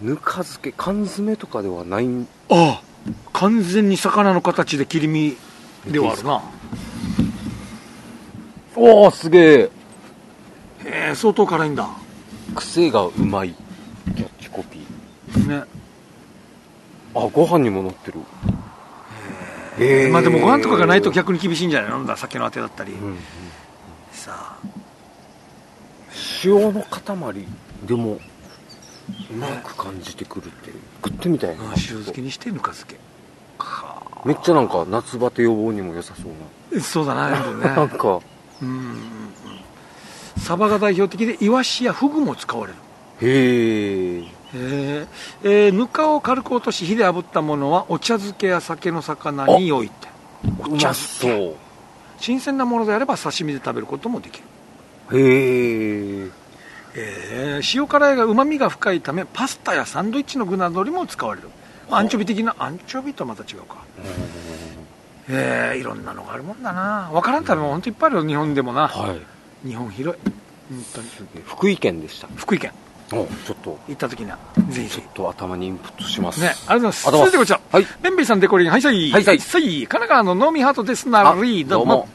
[0.02, 2.82] ぬか漬け、缶詰とかではないんああ、
[3.32, 5.36] 完全に魚の形で切り身
[5.86, 6.42] ではあるな。
[8.74, 9.70] おおすげえ。
[10.84, 11.88] えー、相当辛いんだ。
[12.56, 13.54] 癖がうまい。
[14.16, 15.48] キャッチコピー。
[15.48, 15.64] ね。
[17.14, 18.18] あご飯にも乗ってる。
[19.78, 20.10] へえ。
[20.10, 21.90] まあでもご飯とかがないと逆に厳しいんじゃない？
[21.90, 22.92] のだ酒のあてだったり。
[22.92, 23.18] うん。
[24.10, 24.58] さあ、
[26.44, 27.46] 塩の塊
[27.86, 28.18] でも
[29.30, 30.70] うまく感じてくるって
[31.04, 31.62] 食ってみたいな。
[31.64, 32.98] うん塩漬けにしてぬか漬け。
[33.58, 37.98] はめっちゃなんか夏バテ予防にも良さそうあそうだな、塩分ななんね。
[37.98, 38.20] か。
[38.62, 38.68] うん。
[38.68, 38.92] うんうん。
[40.38, 42.78] サバが代表的で、イワシやフグも使われる。
[43.20, 44.20] へえ。
[44.20, 45.06] へえ。
[45.42, 50.08] えーぬかを軽く落とし火で炙ったものはお茶漬けや酒の魚に置いて。
[50.68, 51.54] うまそう。
[52.18, 54.40] 新鮮なものであれば刺身で食べることもでき
[55.10, 56.30] る、へえ
[56.94, 61.48] えー塩辛いがうまみが深いためパスタやサンドイッチの具などにも使われる。
[61.90, 63.76] アンチョビ的なアンチョビとまた違うか。
[65.28, 67.10] えー、いろんなのがあるもんだな。
[67.12, 68.88] 分からん食べ物本当いっぱいあるよ日本でもな。
[68.88, 69.14] は
[69.64, 69.68] い。
[69.68, 70.20] 日本広い。
[70.70, 71.08] 本当に。
[71.46, 72.28] 福井県でした。
[72.36, 72.72] 福井県。
[73.12, 73.78] おちょっと。
[73.88, 74.38] 行った時には
[74.70, 76.40] ぜひぜちょっと頭にインプットします。
[76.40, 77.04] ひねありがとうございます。
[77.10, 77.60] 続いてこちら。
[77.70, 77.86] はい。
[78.02, 79.10] ベンビーさんデコリン、はいさい。
[79.10, 79.38] はいさい。
[79.38, 82.08] 神奈川のノーミーハートですなあり、どうどうもも。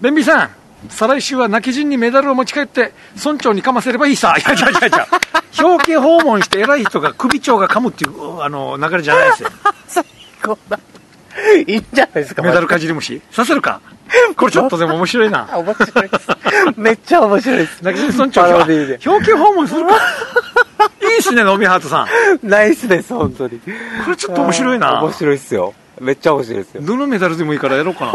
[0.00, 0.50] ベンビーさん、
[0.88, 2.92] 再来週は今帰仁にメダルを持ち帰って、
[3.24, 4.34] 村長にかませればいいさ。
[4.38, 4.90] いや、違う違う違う。
[5.64, 9.50] 表敬訪問して偉い人が首長が噛むっていう、あの、流れじゃないですよ。
[10.44, 10.78] こんな
[11.56, 13.80] いいんじゃないですかメダルかじり虫させるか？
[14.36, 15.48] これちょっとでも面白いな。
[15.56, 16.28] 面白いです
[16.76, 19.94] めっちゃ面白いです今帰仁村長パロディで表敬訪問するか？
[21.02, 22.06] いいっすね、ノーミーハートさ
[22.42, 22.48] ん。
[22.48, 23.60] ナイスです本当に
[24.04, 25.00] これちょっと面白いな。
[25.02, 28.12] 面白いっすよめっちゃ面白いですよ、どのメダルでもいいからやろうかな。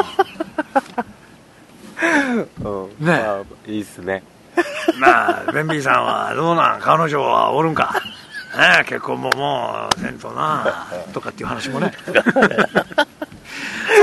[2.63, 4.23] うん、ねあいいっすね
[4.99, 8.01] まあ、ベンビーさんはどうなん彼女はおるんか。
[8.57, 11.93] ねえ、結婚ももうせんとな、 とかっていう話もね。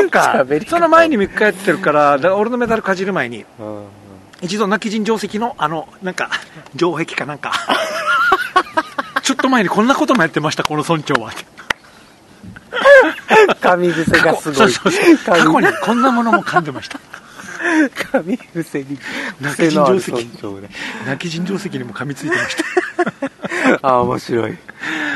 [0.00, 3.86] そっかその前に3日やってるから、俺のメダルかじる前に、うん
[4.42, 6.28] 一度泣き人定石の、あの、なんか、
[6.76, 7.52] 城壁かなんか。
[9.22, 11.30] ちょっと前にこんなこともやってました、この村長は。
[13.62, 17.00] 噛み癖がすごいそうそうそう過去にこんなものも噛んでました。
[17.86, 18.98] 噛み癖に
[19.40, 21.06] 泣き癖のある人定石。
[21.06, 22.64] 泣き人定石にも噛みついてました。
[23.82, 24.58] あ面白い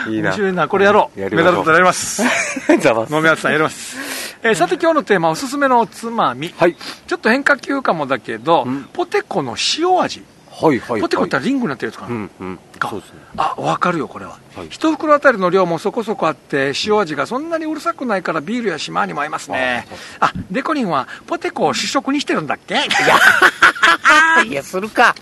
[0.09, 1.19] いいな面白いな、これやろう。
[1.19, 2.23] メやりましょうダルとなりま す。
[2.23, 3.97] 飲みやつさんやります。
[4.43, 6.55] えーさて今日のテーマ、おすすめのおつまみ。
[6.57, 6.77] はい
[7.07, 10.23] ちょっと変化球かもだけど、うんポテコの塩味。
[10.61, 12.15] はいはいポテコってはいリングになってるやつかな？
[12.15, 12.59] うんうん。
[12.79, 12.91] か。
[12.91, 13.19] そうですね。
[13.37, 14.39] あ、わかるよ、これは。
[14.57, 14.67] はい。
[14.71, 19.87] 一袋あたりの量もそこそこあって、塩味がそんなにうるさくないからビールや島にも合いますね。
[20.19, 22.75] あ、デコリンはポテコを主食にしてるんだっけ？
[22.75, 24.63] いや。
[24.65, 25.15] するか。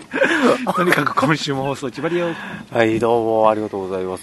[0.75, 2.29] とにかく今週も放送ちばりよ。
[2.73, 4.23] はいどうもありがとうございます。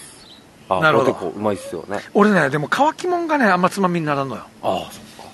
[0.68, 1.12] あなるほど。
[1.14, 1.98] ポテコうまいっすよね。
[2.14, 4.42] 俺ね、でも乾きもんがね、あんまつまみにならんのよ。
[4.62, 5.30] ああそっか。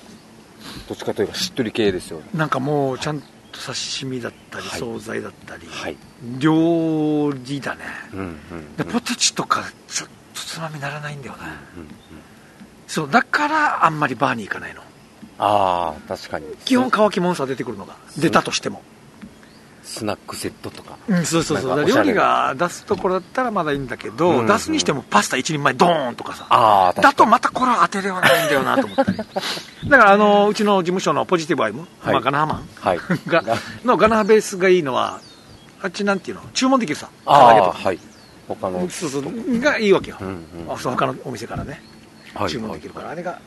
[0.89, 2.25] どっちかというとしっとり系ですよね。
[2.35, 3.27] なんかもうちゃんと
[3.61, 4.81] 刺身だったり、はい。
[4.81, 5.97] 惣菜だったり、はい。
[6.39, 7.85] 料理だね。
[8.13, 8.23] うんう
[8.55, 11.41] んで、ポテチとか、ちょっとつまみにならないんだよね。
[11.77, 11.87] うん
[12.87, 14.83] そう、だからあんまりバーに行かないの。
[15.39, 16.47] ああ確かに。
[16.65, 17.95] 基本乾きモンスター出てくるのが。
[18.19, 18.83] 出たとしても
[19.91, 20.97] スナックセットとか。
[21.09, 21.85] うん、そうそうそう。
[21.85, 24.39] 料理が出すところだったらまだいいんだけど、うん。
[24.39, 26.47] うん出すにしてもパスタ一人前ドーンとかさ。
[26.49, 27.03] あかに。
[27.03, 29.19] だとまたこれは当てではないんだよなと思ったり。
[29.91, 32.15] だからあのうちの事務所のポジティブアイム、はい。
[32.15, 32.69] まあ、ガナハマン。
[32.81, 33.01] はい。
[33.27, 33.43] が
[33.85, 35.19] のガナハベースがいいのは
[35.83, 36.43] あっちなんていうの？
[36.55, 37.09] 注文できるさ。
[37.25, 37.79] 唐あ揚げとか。
[37.83, 37.99] あはい。
[38.47, 39.61] 他のそうそう。
[39.61, 40.31] がいいわけよ、うんう
[40.71, 40.73] ん。
[40.73, 41.83] あそう他のお店からね。
[42.35, 42.49] はい。
[42.49, 43.41] 注文できるから、あれが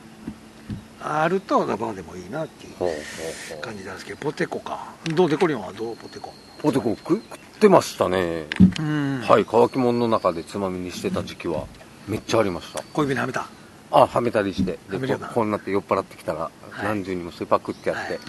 [1.06, 4.94] あるとガバーでもいいなっていう感じなんですけどポテコか。
[5.14, 5.98] どうデコリオンはどう？
[5.98, 6.34] ポテコ。
[6.62, 8.46] ポテコ食食ってましたね。
[8.80, 9.20] うん。
[9.22, 11.66] はい乾き物の中でつまみにしてた時期は
[12.08, 12.84] めっちゃありました。
[12.94, 13.48] 小指にはめた？
[13.92, 14.80] あはめたりして。
[14.90, 16.50] でここうなって酔っ払ってきたらは
[16.84, 16.86] い。
[16.86, 18.20] 何十人もしてパクってやって、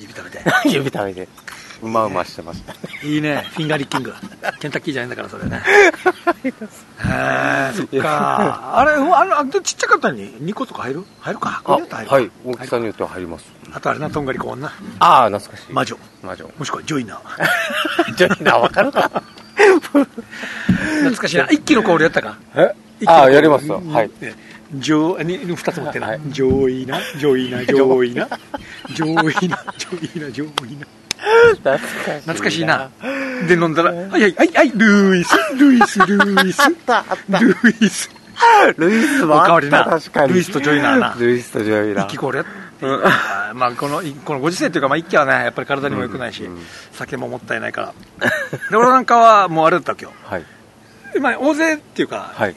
[0.00, 0.42] 指食べて。
[0.68, 1.28] 指食べて
[1.82, 2.74] うまうましてました。
[3.06, 3.44] いいね。
[3.54, 4.12] フィンガーリッキング。
[4.60, 5.62] ケンタッキーじゃないんだからそれね。
[6.44, 8.78] へえそっか。
[8.78, 11.04] あれあのちっちゃかったのに2個とか入る？
[11.20, 11.62] 入るか。
[11.64, 12.30] 入るはい。
[12.44, 13.46] 大きさによっては入ります。
[13.72, 15.72] あとあれなとんがりコーンなああ懐かしい。
[15.72, 15.98] 魔女。
[16.22, 16.48] 魔女。
[16.56, 18.14] もしくはジョイナー。
[18.14, 19.10] じゃあなわかるか。
[19.56, 20.06] 懐
[21.16, 21.44] かしいな。
[21.50, 22.36] 一気のコールやったか？
[22.54, 22.72] え？
[23.00, 23.82] 一ああやりますよ。
[23.88, 24.10] はい。
[24.20, 24.34] ね。
[24.74, 26.20] ジョに二つ持ってな、はい。
[26.28, 28.26] ジョイナジョイナジョイナ
[28.94, 29.10] ジョ
[29.44, 30.86] イナジョイナジョイナ
[31.62, 32.90] 懐かしい懐かしいな。
[33.46, 36.62] で、飲んだら、はいはい、はい、はい、ルイス、ルイス、ルイス、
[37.30, 38.10] ルイス。
[38.76, 39.84] ルイスもあっおかわりな。
[39.84, 40.34] た確かに。
[40.34, 41.16] ルイスとジョイナーな。
[41.18, 42.04] ルイスとジョイナー。
[42.06, 42.44] 一気これ
[43.54, 46.48] まあ、この、このご時世というか、まあ、一気はね、やっぱり体にも良くないし、
[46.92, 48.28] 酒ももったいないから。
[48.70, 50.12] で、俺なんかはもうあれだったわけよ。
[50.24, 50.44] はい。
[51.20, 52.56] まあ、大勢っていうか、はい。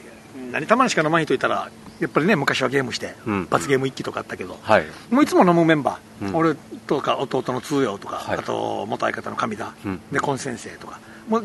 [0.50, 1.68] 何たまにしか飲まん人いたら、
[2.00, 4.84] やっぱりね、昔はゲームして、うん罰ゲーム一気とかあったけど、はい。
[5.10, 6.36] もういつも飲むメンバー、うん。
[6.36, 6.54] 俺
[6.86, 8.38] とか弟の通用とか、はい。
[8.38, 10.00] あと元相方の上田、うん。
[10.12, 11.44] で、コン先生とか、もう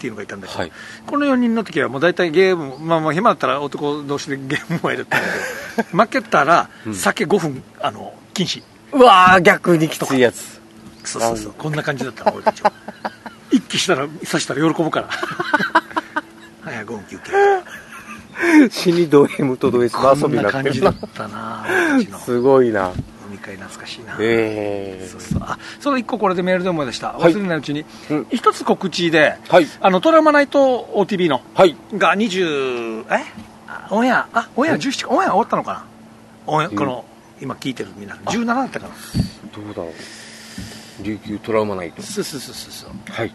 [0.00, 0.72] ていうのがいたんだけど、はい。
[1.06, 5.16] この4人の時はもう大体ゲーム、まあ、まあ暇だったら男同士でゲームもやるって
[5.76, 6.94] けど、 負けたらうん。
[6.94, 10.60] 酒5分あの禁止、うわー逆にきついやつ。
[11.04, 11.22] そう。
[11.22, 12.72] そうそう、こんな感じだったの、俺たちは。
[13.50, 15.08] 一気したら、さしたら喜ぶから。
[16.62, 17.32] はいはい、5分休憩。
[18.70, 20.82] 死にド M とド S の遊びになってる。
[20.82, 21.66] なったな、
[22.24, 22.92] すごいな。
[23.26, 24.16] 飲み会懐かしいな。
[24.20, 25.06] ええ。
[25.06, 25.42] そうそう。
[25.44, 27.32] あその1個これでメールで思い出した、はい。
[27.32, 28.26] 忘れないうちに、うん。
[28.30, 29.66] 一つ告知で、はい。
[29.80, 31.42] あのトラウマナイト OTB の。
[31.54, 31.76] はい。
[31.94, 33.24] が20え？
[33.66, 34.28] あオンエア？
[34.32, 35.84] あオンエア17、オンエア終わったのかな？
[36.46, 36.76] オンエアうん。
[36.76, 37.04] この
[37.40, 38.08] 今聞いてるみん。
[38.08, 38.94] な17だったかな？
[39.54, 39.92] どうだろう。
[41.02, 42.02] 琉球トラウマナイト。
[42.02, 42.90] そうそうそうそう。
[43.12, 43.32] はい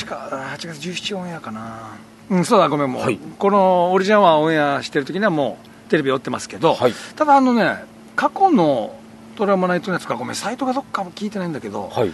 [0.00, 1.98] 確かあ8月17オンエアかな。
[2.30, 3.18] うんそうだごめんもう、はい。
[3.38, 6.92] このオリジナルはオンエアしてる時にはもうテレビ追ってますけど、はい。
[7.16, 7.84] ただあのね
[8.16, 8.98] 過去の
[9.36, 12.12] トラウマナイトのやつかごめんサイトがどっかも聞いてないんだけど、はい。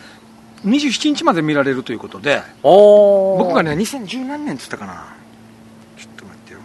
[0.64, 5.14] 27日まで見られるということでお僕がね2010何年っつったかな。
[5.96, 6.58] ちょっと待ってよ。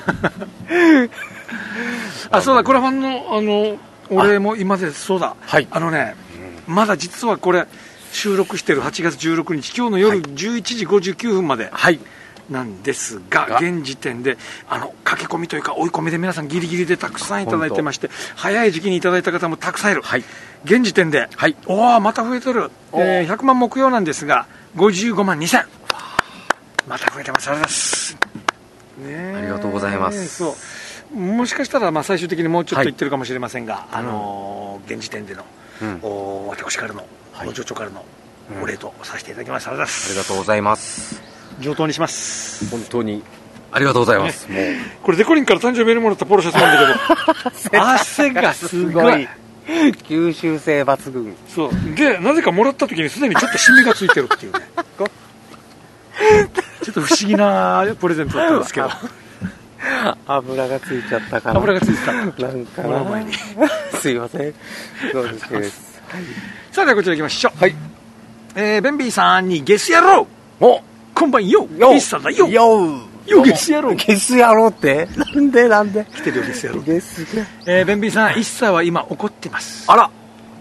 [2.31, 3.77] あそうだクラファンのあの
[4.09, 5.67] 俺も今ですそうだ、はい。
[5.69, 6.15] あのね、
[6.67, 7.67] まだ実はこれ
[8.11, 11.99] 収録してる8月16日今日の夜11時59分まではい
[12.49, 13.57] なんですが、が。
[13.57, 14.37] 現時点で
[14.69, 20.23] あの駆け込みというか追い込みで皆さんギリギリでたくさんいただいてまして早い時期にいただいた方もたくさんいる、はい。
[20.63, 21.55] 現時点で、はい。
[21.65, 25.65] おおまた増えてる、えー100万目標なんですが55万2000
[26.87, 28.13] また増えてますありがとうございます、
[28.97, 29.33] ねえ。
[29.37, 30.27] ありがとうございます。
[30.27, 30.55] そ
[31.13, 31.17] う。
[31.19, 35.43] もしかしたらまあ最終的にもうちょっと言ってるかもしれませんが、あのー現時点での、
[35.81, 35.99] うん。
[36.01, 37.47] お私からの、はい。
[37.47, 38.05] ご助長からの
[38.55, 38.63] うん。
[38.63, 40.11] お礼とさせていただきます、ありがとうございます。
[40.11, 42.69] ありがとうございます上等にします。
[42.69, 43.23] 本当に
[43.71, 44.63] ありがとうございます、もう
[45.03, 46.81] これデコリンから誕生日にもらったポロシャツなんだ
[47.69, 47.83] けど。
[47.83, 49.27] 汗がすごい。
[49.67, 51.35] 吸収性抜群。
[51.47, 51.71] そう。
[51.95, 54.59] でなぜかもらった時にすでにちょっとシミがついてるっていうね。
[56.81, 58.89] ちょっと不思議なプレゼントだったんですけど。
[60.25, 61.59] 油がついちゃったかな。
[61.59, 62.13] 油がついてた。
[62.13, 62.31] なん
[62.65, 63.37] かもらう前にな
[63.99, 64.53] すいません。
[65.11, 66.01] そうですです
[66.71, 67.59] さあではこちら行きましょう。
[67.59, 67.75] はい。
[68.55, 70.27] えー、ベンビーさんにゲス野郎。
[70.59, 70.81] お
[71.17, 71.67] こんばんよ。
[71.75, 72.47] よイッサだよ。
[72.47, 73.01] よ。
[73.25, 73.95] よゲス野郎。
[73.95, 75.07] ゲス野郎って。
[75.15, 76.05] なんでなんで。
[76.05, 76.81] 来てるよゲス野郎。
[76.81, 77.25] ゲス
[77.65, 79.91] えー、ベンビーさんイッサは今怒ってます。
[79.91, 80.11] あら。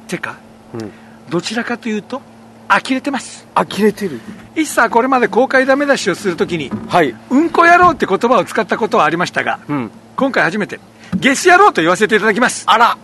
[0.09, 0.39] てか
[0.73, 0.91] うん。
[1.29, 2.23] どちらかというと
[2.71, 3.47] 呆れてます。
[3.55, 4.19] 呆れてる。
[4.57, 7.15] イッサはこれまで公開ダメ出しをするときにはい。
[7.29, 9.91] うんこ野郎って言葉を使ったことはありましたがうん。
[10.17, 10.81] 今回初めて
[11.21, 12.65] ゲス野郎と言わせていただきます。
[12.67, 12.97] あら。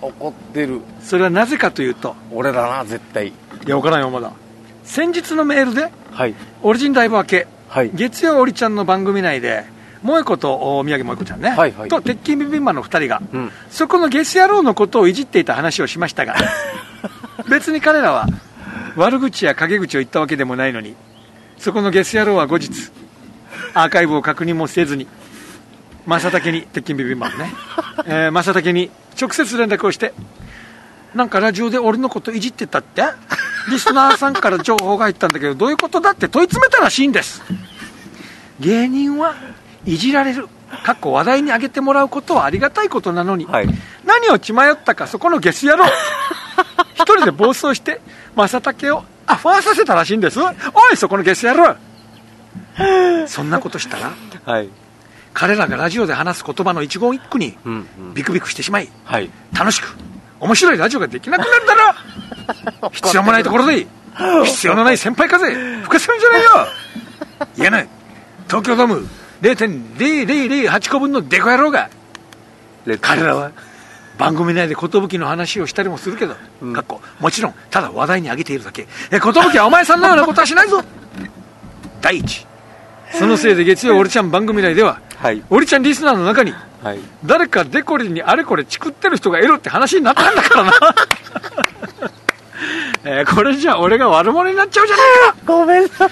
[0.00, 0.82] 怒ってる。
[1.02, 3.26] それはなぜかというと俺だな絶対。
[3.26, 3.32] い
[3.66, 4.32] や分からんよまだ
[4.86, 6.34] 先日のメールではい。
[6.62, 7.90] オリジンライブ明けはい。
[7.92, 9.64] 月曜おりちゃんの番組内で
[10.02, 11.88] 萌子とお宮城萌子ちゃんね、はいはい。
[11.88, 13.50] と鉄筋ビビンマンの2人が、うん。
[13.68, 16.36] そこのゲス野郎のことをいじっていた話をしましたが
[17.50, 18.26] 別に彼らは
[18.96, 20.94] 悪口や陰口を言ったわけでもないのに
[21.58, 22.70] そこのゲス野郎は後日
[23.74, 25.06] アーカイブを確認もせずに
[26.06, 27.52] 正竹に鉄筋ビビンマンね、
[28.06, 30.12] えー正竹に直接連絡をして
[31.16, 33.02] なんかラジオで俺のこといじってたって？
[33.70, 36.28] リスナーさんから情報が入ったんだけどどういうことだって？
[36.28, 37.42] 問い詰めたらしいんです。
[38.60, 39.34] 芸人は
[39.84, 40.48] いじられる。
[40.84, 43.68] かっこ話題に上げてもらうことはありがたいことなのに、はい。
[44.04, 45.84] 何を血迷ったかそこのゲス野郎。
[46.94, 48.00] 一人で暴走して
[48.34, 50.40] 正竹をアファーさせたらしいんです。
[50.40, 50.50] お
[50.92, 51.76] いそこのゲス野郎。
[53.26, 54.12] そんなことしたら？
[54.44, 54.68] はい。
[55.34, 57.56] 彼らがラジオで話す言葉の一言一句に
[58.14, 59.30] ビクビクしてしまいはい。
[59.56, 59.96] 楽しく
[60.40, 62.90] 面白いラジオができなくなるだろ。
[62.92, 63.86] 必要もないところで
[64.44, 65.54] 必要のない先輩風。
[65.54, 66.48] 吹かせるんじゃないよ。
[67.56, 67.88] 言えない。
[68.46, 69.08] 東京ドーム
[69.42, 71.88] 0.0008個分のデコ野郎が。
[73.00, 73.50] 彼らは
[74.16, 76.72] 番組内で寿の話をしたりもするけど、うん。
[76.72, 77.00] かっこ。
[77.18, 78.86] もちろんただ話題に上げているだけ。
[79.10, 80.82] え寿はお前さんのようなことはしないぞ。
[82.00, 82.46] 第一。
[83.12, 85.42] そのせいで月曜オリちゃん番組内でははい。
[85.50, 90.72] オリちゃんリスナーの中にはい誰かデコリにあれこれチクってる人がいるって話になったんだからな
[93.04, 96.08] えーこれじゃ俺が悪者になっちゃうじゃないかごめんなさい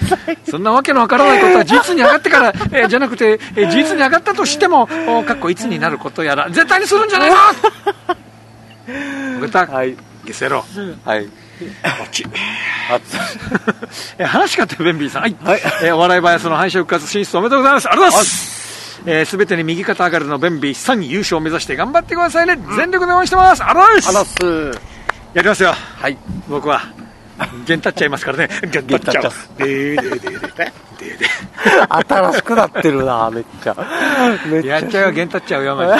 [0.49, 7.37] そんなわけのわからないことは事実に上がってから、 えーじゃなくて、えー事実に上がったとしても、おかっこいつになることやら、絶対にするんじゃないか
[9.39, 11.09] 分かった、はいゲスやろう。
[11.09, 11.31] はいこ
[12.05, 12.25] っち。
[14.23, 15.21] 話し方ベンビーさん。
[15.23, 15.35] はい。
[15.43, 17.89] はいえーお笑いバイアスの敗者復活進出おめでとうございます。
[17.89, 18.54] ありがとうございます。
[19.07, 22.57] えー、すべてに右肩上がりのベンビーさん優勝を目指して頑張ってくださいね。
[22.75, 23.63] 全力で応援してます。
[23.63, 24.39] ありがとうございあます。
[24.39, 24.81] らす
[25.33, 25.73] やりますよ。
[25.73, 26.17] はい
[26.49, 26.81] 僕は。
[27.65, 28.49] ゲンタっちゃいますからね。
[28.71, 29.23] ゲンタっちゃう。
[29.57, 31.27] でーでーでーでーでーで
[31.89, 33.75] 新しくなってるなめっちゃ
[34.47, 35.99] めっちゃーやっちゃうよ、ゲンタっちゃうよ、マジで。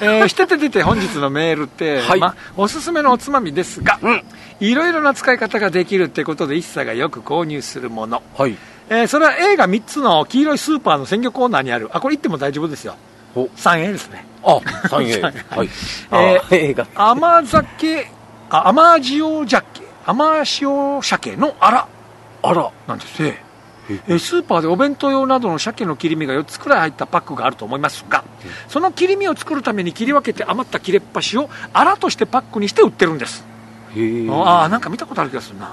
[0.02, 4.22] えー、してててて本日のメールって、はいま、おすすめのおつまみですが、うん
[4.60, 8.56] いろいろな使い方ができるってことで一茶がよく購入するもの、はい
[8.90, 11.88] えーそれは映画3つの黄色いスーパーの鮮魚コーナーにある。
[11.92, 12.96] あこれ言っても大丈夫ですよ。
[13.34, 13.44] お。
[13.46, 14.26] 3A ですね。
[14.44, 15.68] あ三円 はい。
[16.50, 18.10] え甘酒
[18.50, 19.64] あ甘塩鮭
[20.06, 21.88] 甘塩鮭のあら
[22.42, 22.70] あら。
[22.86, 23.22] なんです。
[23.22, 23.42] ね
[23.88, 28.24] えースーパーでお弁当用などの鮭の切り身が4つくらい入ったパックがあると思いますが
[28.66, 33.44] その切り身を作るために切り分けて余った切れっ端をあらとしてパックにして売ってるんです。
[34.32, 35.72] ああなんか見たことある気がするな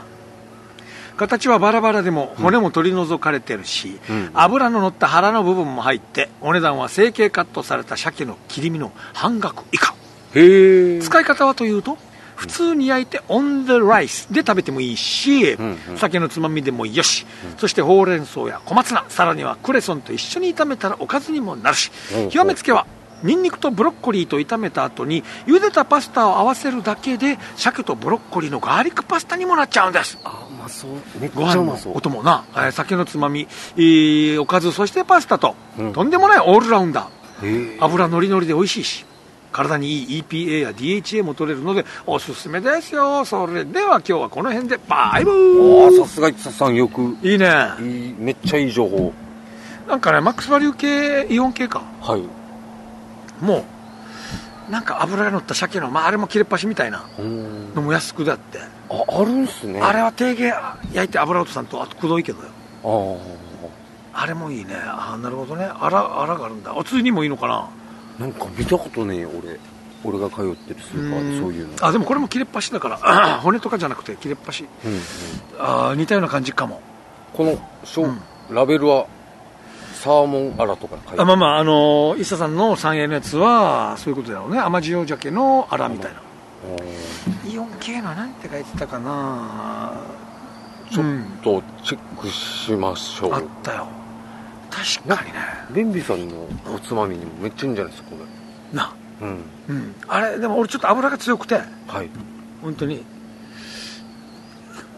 [1.22, 4.32] 形はバラバラでも骨も取り除かれてるし、うん。
[4.34, 9.94] 油の乗った腹の部分も入ってお値段は成形カットされた鮭の切り身の半額以下。
[10.34, 11.98] 使い方はというと
[12.36, 15.98] 普通に焼いてオン・ザ・ライスで食べてもいいし、うんうん。
[15.98, 21.92] 酒のつまみでもよし、そしてほうれん草や小松菜さらにはクレソンと一緒に炒めたらおかずにもなるし。
[22.16, 22.26] うんう。
[22.28, 22.88] ん極めつけは
[23.24, 30.18] ニンニクとブロッコリーと炒めた後に茹でたパスタを合わせるだけで鮭とブロッコリーのガーリックパスタにもなっちゃうんです。
[30.24, 30.92] あうまそう。
[31.20, 31.98] めっちご飯のゃうまそう。
[31.98, 35.94] お供な、えー酒のつまみ、えーおかずそしてパスタと、うん。
[35.94, 37.78] とんでもないオールラウンダー。
[37.84, 39.06] 油のりのりで美味しいし
[39.52, 43.26] 体にいい EPA や DHA も取れるのでおすすめですよ。
[43.26, 47.18] それでは今日はこの辺でバイブおーーさすが一田さんよく。
[47.22, 47.50] いいね。
[47.80, 49.12] いいめっちゃいい情報。
[49.88, 50.74] なんかねマックスバリュー
[51.28, 51.82] 系イオン系か。
[52.02, 52.41] はい
[53.42, 53.66] も
[54.70, 57.06] うなんか油が乗った鮭の、まあ、あれも切れっ端みたいな
[57.76, 58.60] のも安くだって。
[58.90, 59.82] ああるんすね。
[59.82, 60.54] あれは低減
[60.94, 62.50] 焼いて油落とさんとあとくどいけどよ。
[62.84, 63.18] あー
[64.14, 64.76] あれもいいね。
[64.76, 65.66] ああなるほどね。
[65.66, 66.76] あらあらがあるんだ。
[66.76, 67.70] おつゆにもいいのかな。
[68.20, 69.60] なんか見たことねえ俺。
[70.04, 71.74] 俺が通ってるスーパーでそういうの。
[71.86, 75.00] あでもこれも切れっ端だから 骨とかじゃなくて切れっ端うんうん
[75.60, 76.82] あー似たような感じかも。
[77.34, 78.56] このうん。
[78.56, 79.08] ラベルは
[80.02, 84.60] サーモンアラとか書いてあまあまああのー、伊佐さんの 3A のやつはそういうことだろうね。
[84.60, 86.22] 甘塩鮭のアラみたいな。
[87.52, 90.02] イオン系のなんて書いてたかな。
[90.92, 93.88] ちょっうんとチェックしましょあっうたよ。
[94.72, 95.38] 確かにね。
[95.72, 98.16] ベンビさんのおつまみにもめっちゃいいんじゃないですかこ
[98.74, 98.94] な。
[99.22, 99.44] れうん。
[99.70, 99.96] うん。
[100.08, 101.56] あれでも俺ちょっと油が強くて。
[101.88, 102.10] はい。
[102.64, 103.06] 本当に。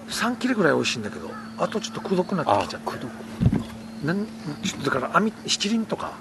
[0.10, 2.88] 3切れぐらい美味しいんだけどあとちょっとくどくなってあきちゃって。
[2.92, 3.08] くど
[4.04, 4.26] なん
[4.64, 6.14] ちょっとだから網七輪とか。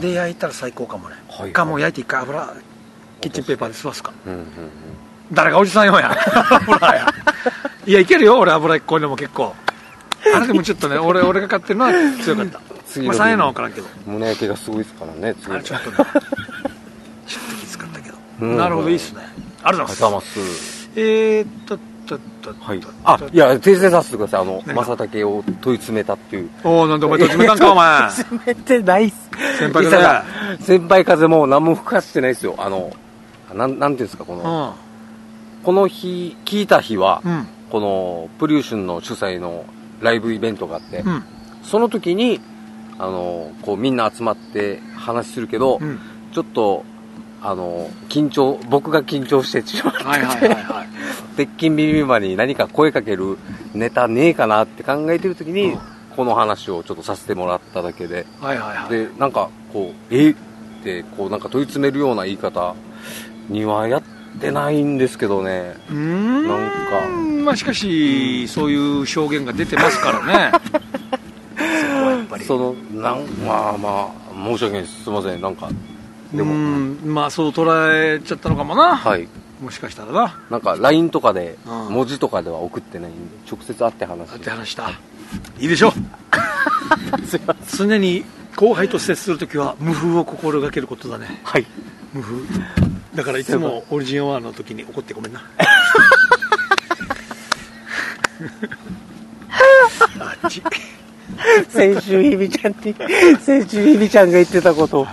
[0.00, 2.54] で焼いたら最高かもね、はいかもう焼いて一回油
[3.22, 4.12] キッチンペーパーで吸わすか。
[4.26, 4.46] うんうんうん。
[5.32, 6.14] 誰がおじさんよや。
[6.50, 7.06] 油や。
[7.86, 9.54] いやいけるよ俺油一個でも結構。
[10.34, 12.60] あれでもちょっとね俺俺が買ってるのは強かった。
[12.86, 13.86] 次のまあ3円のは分からんけど。
[14.04, 18.56] 胸焼けがすごいですからね次あれちょっとねちょっときつかったけど、うん。
[18.58, 19.22] なるほどいいっすね。
[19.62, 20.54] ありがとうございます。
[20.56, 20.90] す。
[20.96, 21.78] えーっと
[22.60, 22.80] はい。
[23.04, 24.40] あいや訂正させてください。
[24.42, 26.50] あの正竹を問い詰めたっていう。
[26.62, 28.10] おおなんでお前と詰めたんかお前。
[28.10, 29.84] 詰めてないっす先輩。
[29.84, 30.24] 風だ
[30.60, 32.54] 先輩風も何も吹かしてないですよ。
[32.58, 32.92] あの
[33.54, 34.74] なんなんていうんですかこの、
[35.62, 37.46] この日聞いた日は、うんうん。
[37.70, 39.64] このプリューシュンの主催の
[40.00, 41.22] ライブイベントがあって、うん。
[41.62, 42.40] その時に
[42.98, 45.98] あのこうみんな集まって話するけど、うん。
[46.32, 46.84] ちょっと
[47.44, 50.88] あの緊張僕が緊張してしまって、はいはいはいはい。
[51.36, 53.36] 鉄筋ビビンバに何か声かける
[53.74, 55.80] ネタねえかなって考えてる時に、うん。
[56.16, 58.24] この話をちょっとさせてもらっただけで。
[58.40, 58.88] はいはいはい。
[58.88, 60.34] でなんかこうえっ
[60.82, 62.74] てこうなんか問い詰めるような言い方
[63.50, 64.02] にはやっ
[64.40, 65.74] てないんですけどね。
[65.90, 66.48] うーん。
[66.48, 67.44] なんか。
[67.44, 70.52] まあしかし、そういう証言が出てますからね。
[71.60, 72.44] そこはやっぱり。
[72.46, 75.04] そのなんまあまあ申し訳ないです。
[75.04, 75.40] すいません。
[75.42, 75.68] なんか
[76.34, 79.28] でうもんまあそう捉えちゃったのかもな、はい。
[79.62, 80.40] もしかしたらな。
[80.50, 81.94] なんか LINE とかでうん。
[81.94, 83.18] 文字とかでは送ってないんで
[83.50, 84.90] 直接会って話だって話した。
[85.58, 85.88] いいでしょ。
[85.88, 85.92] う
[87.26, 88.24] すいません常に
[88.56, 91.40] 後輩と接するときは無風を心がけることだね。
[91.44, 91.66] はい。
[92.12, 92.42] 無風。
[93.14, 95.42] だからいつもオリジンワンの時に怒ってごめんな。
[100.18, 100.62] あっち。
[101.68, 102.94] 先週ひびちゃんに
[103.40, 105.06] 先週ひびちゃんが言ってたこと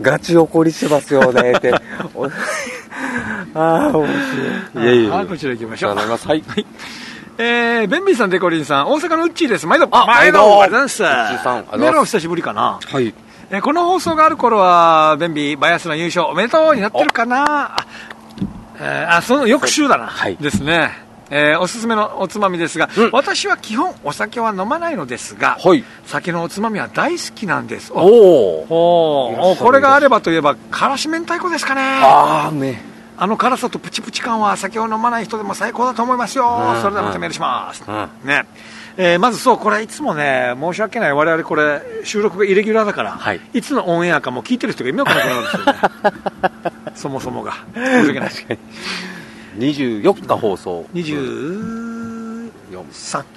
[0.00, 1.72] ガチ怒りしてますよねって
[2.14, 2.26] お
[3.54, 4.06] ああ面
[4.74, 6.44] 白いいやいやいやあこちら行きましょうお世話になりますはい
[7.38, 9.66] えー、ベンビーさん、デコリンさん、大阪のウッチーです。
[9.66, 9.88] 毎度。
[9.90, 10.62] あ毎度。
[10.62, 11.78] ありがとうございます。
[11.78, 12.80] メロン久しぶりかな。
[12.82, 13.12] はい
[13.50, 17.76] えーこの放送がある頃は、ベンビー、バイアスの優勝おめでとうになってるかな。
[17.76, 17.86] あ、
[18.80, 20.06] えーあその翌週だな。
[20.06, 21.05] はいですね。
[21.30, 23.10] えーおすすめのおつまみですが、うん。
[23.12, 25.84] 私は基本お酒は飲まないのですが、はい。
[26.04, 27.92] 酒のおつまみは大好きなんです。
[27.92, 27.98] お。
[27.98, 31.82] おおこれがあればといえば、からし明太子ですかね。
[31.82, 32.82] ああね。
[33.18, 36.82] あの辛さとプチプチ感は酒を飲まない人でも最高だと思いますよ、うん。
[36.82, 38.08] それではまたメールします、うん。
[38.24, 38.44] ね。
[38.98, 41.12] えーまずそうこれいつもね申し訳ない。
[41.12, 43.40] 我々これ収録がイレギュラーだから、はい。
[43.62, 46.72] つのオンエアかも聞いてる人が意味わからなくなるんですよね。
[46.96, 47.54] そもそもが。
[47.74, 48.30] 申し訳ない
[49.58, 50.84] 24日放送。
[50.94, 52.50] 23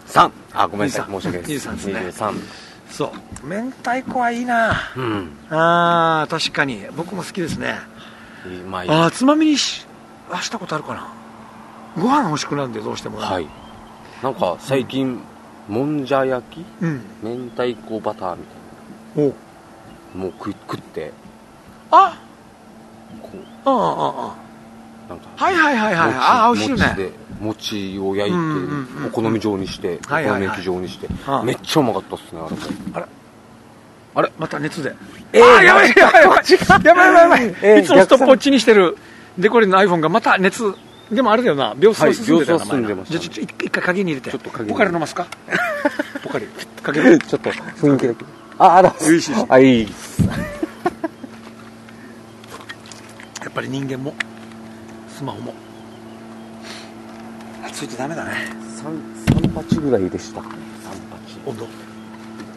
[0.07, 1.05] 3あごめんなさい。
[1.05, 1.47] 23申し訳ない。
[1.47, 1.93] です23ですね。
[2.28, 2.34] 23
[2.89, 3.47] そう。
[3.47, 4.74] 明太子はいいな。
[4.95, 5.32] うん。
[5.49, 6.86] あー確かに。
[6.95, 7.76] 僕も好きですね。
[8.47, 9.86] いいまあいいあーつまみにし
[10.32, 11.07] あしたことあるかな。
[11.95, 13.20] ご飯欲しくなるんでどうしても。
[13.20, 13.47] ねはい。
[14.24, 15.22] なんか最近
[15.67, 16.65] もんじゃ焼き？
[16.82, 17.01] うん。
[17.22, 18.43] 明太子バターみ
[19.15, 19.28] たいお。
[20.17, 21.11] なもう食い食って。
[21.91, 22.17] あ。
[23.22, 23.30] こ
[23.65, 24.49] ああああう
[25.10, 26.14] なんかはいはいはいはい。
[26.14, 26.84] ああ美味しいよね。
[26.86, 30.39] 餅で餅を焼いてうんうんうんお好み状にしておはいはいはい。
[30.39, 31.07] 好み焼き状にして。
[31.26, 32.55] ああめっちゃうまかったっすねあれ。
[32.55, 32.62] も
[32.93, 33.05] あれ
[34.16, 34.95] あれまた熱で。
[35.34, 36.45] えーあーやばいやばいやばい
[36.84, 37.47] やばいやばい。
[37.47, 38.97] いえーいつもストップウォッチにしてる
[39.38, 40.74] デコリンの iPhone がまた熱。
[41.12, 41.74] でもあれだよな。
[41.76, 44.30] 秒数進んでたよなじゃあちょっと一回鍵に入れて。
[44.30, 45.26] ちょっとポカリ飲ますか？
[46.24, 46.45] ポカリ
[46.84, 48.26] かけるちょっと雰囲気だけ。
[48.60, 48.93] ああだ
[49.49, 50.22] あいいっす。
[50.22, 50.28] や
[53.49, 54.14] っぱり人間も
[55.20, 55.53] スマホも。
[57.65, 58.32] 暑いとダメだね。
[58.82, 60.39] 3八ぐらいでした。
[60.39, 60.49] 3八。
[61.45, 61.67] 温度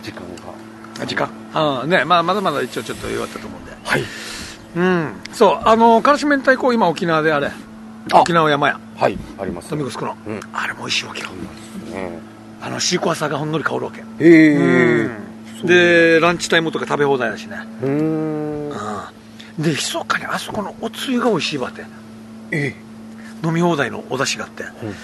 [0.00, 1.02] 時間が。
[1.02, 1.28] あ時間。
[1.54, 3.72] あねまあまだまだ一応ちょっと弱ったと思うんで。
[3.82, 4.04] はい。
[4.76, 5.12] うん。
[5.32, 7.50] そうあのからし明太子今沖縄であれ。
[8.12, 8.20] あ。
[8.20, 9.70] 沖縄山屋はいあります。
[9.70, 10.40] 富城の、うん。
[10.52, 11.30] あれも美味しいわけよ。
[11.30, 12.20] ね
[12.60, 14.02] あのシークワーサーがほんのり香るわけ。
[14.02, 15.10] へえ
[15.60, 15.66] うん。
[15.66, 17.56] でランチタイムとか食べ放題だしね。
[17.82, 18.70] うーん。
[18.70, 19.62] うん。
[19.64, 21.84] で密かにあそこのおつゆが美味しいわって
[22.52, 22.74] え
[23.42, 24.62] 飲み放題のお出汁があって。
[24.62, 24.94] うんうん。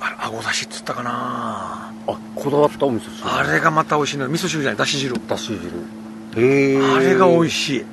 [0.00, 1.92] あれあごだしっつったかな。
[2.06, 3.28] あこだわったお味噌汁。
[3.28, 4.30] あれがまた美味しいのよ。
[4.30, 5.14] 味噌汁じゃないだし汁。
[5.26, 5.58] だし
[6.34, 6.44] 汁。
[6.46, 6.78] へえ。
[6.78, 7.84] あれが美味いしい。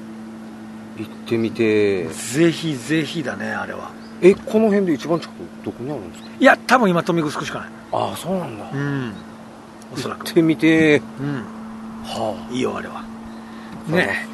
[0.97, 2.05] 行ってみて。
[2.05, 3.91] ぜひぜひだねあれは。
[4.21, 6.29] えこの辺で一番近くどこにあるんですか？
[6.39, 7.69] いや多分今富城しかない。
[7.91, 8.69] ああそうなんだ。
[8.71, 9.13] うん。
[9.93, 10.25] おそらく。
[10.25, 11.01] 行ってみて。
[11.19, 11.43] うん。
[12.03, 13.03] はいよあれは。
[13.89, 14.27] あね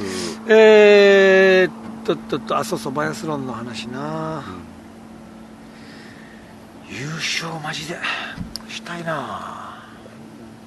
[0.45, 1.71] 探えー、っ
[2.01, 4.43] とっとっとあそうそうバイアスロンの話な。
[6.89, 7.97] 優勝マジで。
[8.67, 9.77] したいな。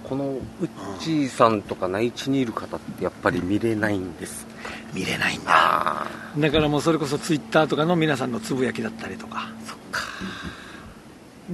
[0.04, 4.46] すこのウッチーさんとか内地にいる方ってやっぱり見れないんです
[4.92, 6.06] 見れないんだ。
[6.38, 9.48] だからもうそれこそツイッターとかの皆さんのつぶやきだったりとか。
[9.66, 10.02] そっか。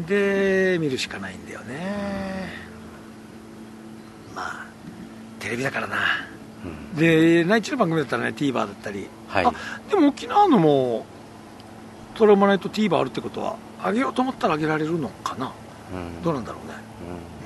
[0.07, 2.49] で見るしかないんだよね。
[4.35, 4.66] まあ
[5.39, 5.97] テレビだからな
[6.64, 9.46] うんで内地の番組だったらね TVer だったり、はい。
[9.46, 9.52] あ
[9.88, 11.06] でも沖縄のも
[12.14, 15.52] トラウマナイト TVer あるってことは上げようと思ったら上げられるのかな？
[15.92, 16.22] うん。
[16.22, 16.74] どうなんだろうね。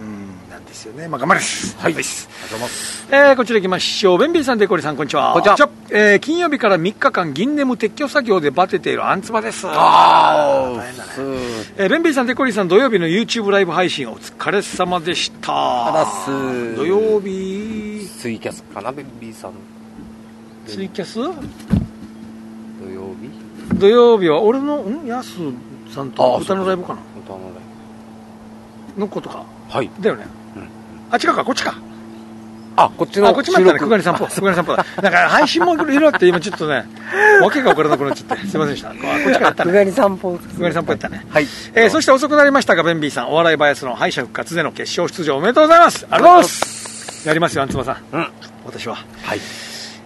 [0.01, 0.09] うん。
[0.09, 1.07] うんなんですよね。
[1.09, 1.77] まあ頑張ります。
[1.79, 1.95] はい。
[1.95, 4.19] ですありがとうございますえーこちら行きましょう。
[4.19, 5.33] ベンビーさんデコリさんこんにちは。
[5.33, 5.69] こんにちは。
[5.91, 9.67] えー金曜日から3日間銀ネム撤去作業でバテているアンツバです。
[9.69, 11.11] あ大変だね。
[11.13, 11.75] ー。
[11.77, 16.05] えーベンビーさん、デコリーさん、土曜日の YouTube ライブ配信お疲れ様でした。
[16.77, 17.84] 土曜日、
[18.25, 19.53] ツイキャスかなベンビーさん
[20.67, 21.17] ツイキャス？
[21.17, 23.79] 土曜日？
[23.79, 25.05] 土曜日は俺の、ん？
[25.05, 25.37] ヤス
[25.95, 27.03] さんと歌のライブかな？
[27.23, 27.61] 歌のラ
[28.97, 29.45] イのことか。
[29.69, 30.25] ブはいだよね。
[30.57, 30.69] うん
[31.11, 31.75] あ、違うか、こっちか。
[32.77, 33.79] あこっちのあ、こっちもあったね。
[33.79, 34.27] 収録くがり散歩。
[34.27, 34.87] くがり散歩だ。
[35.03, 36.87] なんか配信もいろいろあって、今ちょっとね、
[37.45, 38.47] わけが分からなくなっちゃって。
[38.47, 38.89] すいませんでした。
[38.89, 39.73] ここっちからやったね。
[39.73, 41.27] がり散歩くがり散歩やったね。
[41.29, 46.07] はいえーそして遅くなりましたが、ベンビーさん、お笑いバイアスの敗者復活での決勝出場おめでとうございます。
[46.09, 46.94] ありがとうございます。
[47.25, 47.97] やりますよ、アンツバさん。
[48.13, 48.29] うん。
[48.67, 48.97] 私は。
[49.23, 49.41] はい。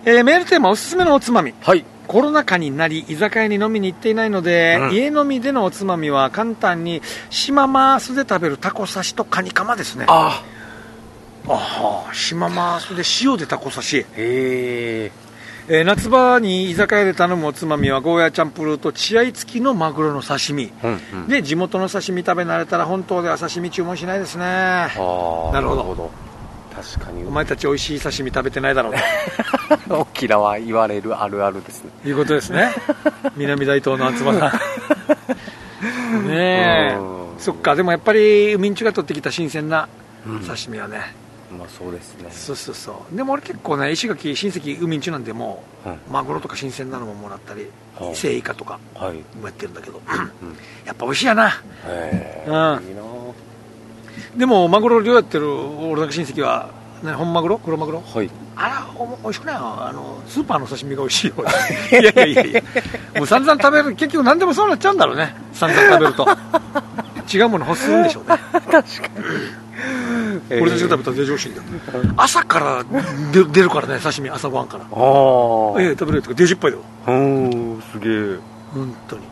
[0.04, 1.54] えーメールテーマおすすめのおつまみ。
[1.60, 1.84] はい。
[2.06, 4.92] コロナ禍になり居酒屋に飲みに行っていないので、うん。
[4.92, 10.06] 家飲みでのおつまみは簡単に島マースで食べるタコ刺しとカニカマですね。
[10.08, 10.42] あ
[11.50, 15.12] ああ島マースで塩でタコ刺し、へえ
[15.68, 21.28] えー夏場に居酒屋で頼むおつまみはゴーヤチャンプルーと血合い付きのマグロの刺身、うんうん。
[21.28, 24.44] で地元の刺身食べ慣れたら本島では刺身注文しないですね。
[24.46, 24.88] あ
[25.50, 26.10] あなるほど
[26.82, 27.24] 確かに。
[27.24, 28.94] お前たち美味しい刺身食べてないだろう
[29.88, 31.90] と 沖縄言われるあるあるですね。
[32.04, 32.72] いうことですね。
[33.36, 34.58] 南大東の厚葉さ
[36.18, 36.96] んねえ。
[36.98, 37.38] うん。
[37.38, 37.74] そっか。
[37.74, 39.88] でもやっぱり海んちが取ってきた新鮮な
[40.26, 40.40] うん。
[40.40, 41.14] 刺身はね、
[41.56, 42.28] まあそうですね。
[42.30, 43.16] そうそうそう。
[43.16, 47.68] でも俺結構ね石垣親戚海んちなんでもうんうマグロとか新鮮なのももらったり
[47.98, 49.14] はあセイイカとかはい。
[49.38, 50.00] もやってるんだけど。
[50.06, 50.14] う
[50.44, 50.56] ん。
[50.84, 51.48] やっぱ美味しいやな。
[51.50, 51.54] へ
[51.86, 52.44] え。
[52.46, 52.54] うん。
[52.54, 52.56] い
[52.92, 53.02] いな
[54.36, 56.70] でもマグロ漁やってる俺の親戚は、
[57.02, 57.58] ね、本マグロ？
[57.58, 58.02] 黒マグロ？
[58.02, 58.30] はい。
[58.56, 59.54] あらおも美味しくない？
[59.56, 61.34] よあのスーパーの刺身が美味しいよ。
[61.92, 62.42] いやいやいや。
[62.44, 62.62] いや
[63.16, 63.94] もう散々食べる。
[63.94, 65.34] 結局何でもそうなっちゃうんだろうね。
[65.52, 66.26] 散々食べると。
[67.32, 68.38] 違うもの欲するんでしょうね。
[68.52, 68.84] 確かに。
[70.60, 71.62] 俺たちが食べたら上司んだよ。
[72.16, 72.84] 朝から
[73.32, 74.30] 出出るからね刺身。
[74.30, 74.84] 朝ごはんから。
[74.84, 76.82] ああええ食べれるとかデジッパイだよ。
[77.06, 78.38] うんすげえ。
[78.74, 79.22] 本当に。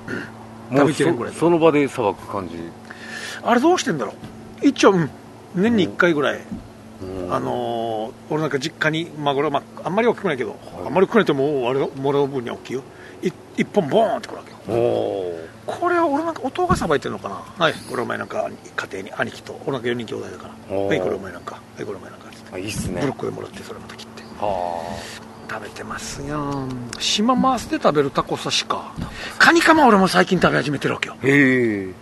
[0.72, 2.56] 食べきれんぐらいそその場でさばく感じ。
[3.42, 4.14] あれどうしてんだろう？
[4.62, 5.10] 一応、うん、
[5.54, 6.40] 年に1回ぐらい、
[7.02, 7.34] うん。
[7.34, 10.58] あのー俺なんか実家にマグロ、まあ、あんまり大きくないけど、はい。
[10.86, 12.82] あんまり大きくないともうあれもらう分には大きいよ。
[13.22, 14.58] い一本ボーンってくるわけよ。
[14.68, 17.28] おおこれは俺なんか弟がさばいてるのか
[17.58, 17.64] な？
[17.64, 17.74] はい。
[17.88, 19.60] これお前なんか家庭に兄貴と。
[19.66, 20.76] 俺なんか4人兄弟だから。
[20.76, 20.88] おー。
[20.88, 21.54] はいこれお前なんか。
[21.54, 23.00] はいこれお前なんかってあいいっすね。
[23.00, 24.22] ブロックでもらってそれまた切って。
[24.40, 24.98] は
[25.48, 26.66] 食べてますよ
[26.98, 28.92] 島マースで食べるタコ刺しか。
[29.38, 31.16] カニカマ俺も最近食べ始めてるわけよ。
[31.22, 31.92] あへえ。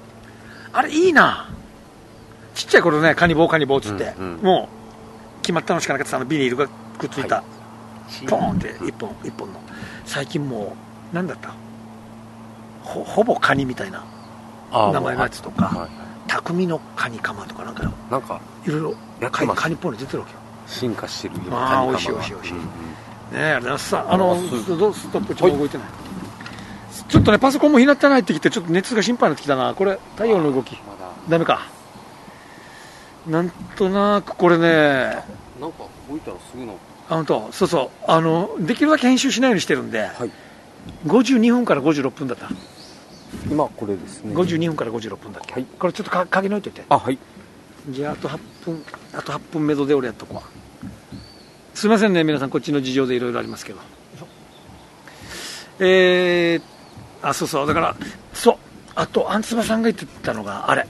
[0.73, 1.51] あれいいな
[2.55, 4.43] ちっちゃい頃ねカニ棒カニ棒っつって、うんうん。
[4.43, 4.69] も
[5.39, 6.27] う決まったのしかなかったあの。
[6.27, 7.43] ビニールがくっついた、は
[8.29, 9.61] ポーンって一本一本の。
[10.05, 10.77] 最近も
[11.13, 11.53] う何だった？
[12.83, 14.05] ほほぼカニみたいな
[14.71, 15.79] あ名前のやつとかはい。
[15.81, 15.91] はい
[16.27, 17.93] 匠のカニカマとかなんかよ。
[18.11, 18.95] なんかいろいろ
[19.31, 20.39] カニカニっぽいの出てるわけよ。
[20.67, 22.55] 進化してるあーカニカマが美味しい美味しい美味しい。
[22.55, 22.67] うんうん。
[22.67, 22.69] ね
[23.35, 25.87] えあさあのあスストップちょっと動いてない、
[27.09, 29.75] ちょっとねパソコンも日てないってきてちょっと熱が心配になってきたな。
[29.75, 30.77] これ太陽の動き。
[31.29, 31.67] ダメか
[33.27, 35.25] なんとなくこれね
[35.61, 37.91] なんか動いたらすぐのあ本当そうそう。
[38.07, 40.31] あのできるだけ編集しないようにしてるんではい。
[41.07, 42.49] 52分から56分だった。
[43.51, 44.35] 今これですね。
[44.35, 45.65] 52分から56分だっけ、はい。
[45.65, 46.85] これちょっとか鍵抜いといて。
[46.89, 47.19] あはい。
[47.91, 51.79] じゃああと8分あと8分目処で俺やっとこう。
[51.79, 52.51] すいませんね皆さん。
[52.51, 53.79] こっちの事情でいろいろありますけど。
[55.81, 56.63] えー、
[57.23, 57.67] あそうそう。
[57.67, 57.97] だから
[58.33, 58.57] そう。
[58.95, 60.87] あとあんつばさんが言ってたのがあれ。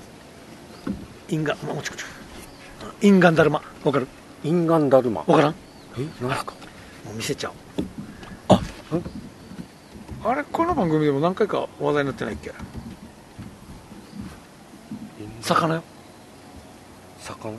[1.31, 2.07] インガもうちょこちょ
[3.03, 3.63] インガンダルマ。
[3.85, 4.07] わかる？
[4.45, 5.23] インガンダルマ。
[5.27, 5.55] わからん？
[5.99, 6.53] え何ですか？
[7.05, 7.87] もう見せちゃおう。
[8.49, 8.55] あ。
[8.57, 8.61] ん
[10.31, 10.45] あれ？
[10.45, 12.53] この番組でも何回か話題になってないっけ？
[15.43, 15.83] 魚よ。
[17.21, 17.53] 魚？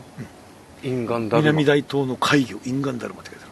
[0.83, 1.49] インガンダルマ。
[1.51, 3.47] 南大東の海魚インガンダルマって書いてあ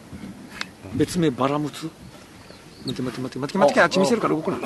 [0.92, 0.98] る。
[0.98, 1.90] 別名バラムツ？
[2.86, 4.58] 待って待って待って待って待ってあっち見せるから動くな。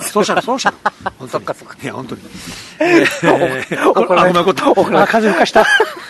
[0.00, 1.76] そうしたらそうしたら そっかそっか。
[1.82, 2.22] いや本当に。
[2.80, 4.98] えー、 怒られあごめんこと。
[4.98, 5.66] あ風吹かした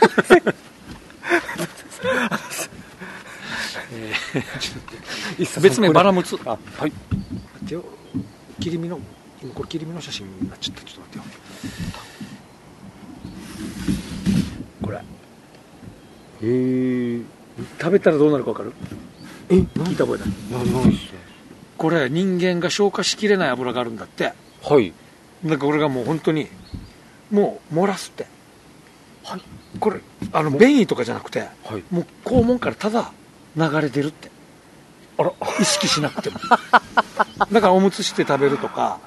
[5.60, 6.36] 別名バラムツ。
[6.44, 6.90] あはい。
[6.90, 6.92] 待
[7.64, 7.84] ってよ。
[8.60, 8.98] 切り身の
[9.42, 10.82] 今これ切り身の写真になっちゃった。
[10.82, 11.24] ちょっと待ってよ。
[14.82, 14.96] これ。
[14.98, 15.02] へ
[17.18, 17.20] え
[17.80, 18.72] 食べたらどうなるか分かる？
[19.48, 20.28] え聞いた覚えない。
[21.76, 24.32] これ人間が消化しきれない油があるんだって。
[24.62, 24.92] はい。
[25.44, 26.48] だからこれがもう本当に
[27.30, 28.26] もう漏らすって。
[29.24, 29.42] はい
[29.80, 30.00] これ
[30.32, 31.46] あの便意とかじゃなくては
[31.78, 31.82] い。
[31.90, 33.12] もう肛門からただ
[33.56, 34.30] 流れ出るって。
[35.18, 35.32] あら。
[35.60, 36.38] 意識しなくても。
[37.52, 38.98] だからおむつして食べるとか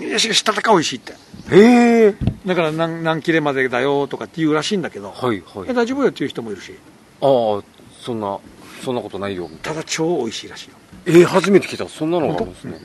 [0.00, 1.12] よしよし叩か美味しいって。
[1.50, 2.14] へえ。
[2.46, 5.70] だから何何切れまでだよとかって言うらしいんだけど、はいはい。
[5.70, 6.74] え大丈夫よっていう人もいるし。
[7.20, 7.62] ああ
[8.00, 8.38] そんな
[8.84, 9.48] そんなことないよ。
[9.48, 10.76] みたいただ超美味しいらしいよ。
[11.06, 11.88] なえー、初めて聞いた。
[11.88, 12.80] そんなのがあるんですね。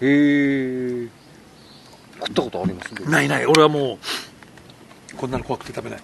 [0.00, 1.08] へえ。
[2.18, 2.90] 食ったことあります？
[3.10, 3.98] ないない俺はもう
[5.16, 6.00] こんなの怖くて食べない。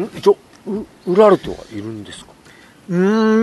[0.00, 0.10] ん？
[0.18, 2.32] 一応うウラルトはいるんですか？
[2.88, 2.96] うー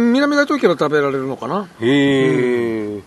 [0.10, 1.68] ん南大東京は食べられるのかな。
[1.82, 3.02] へえ。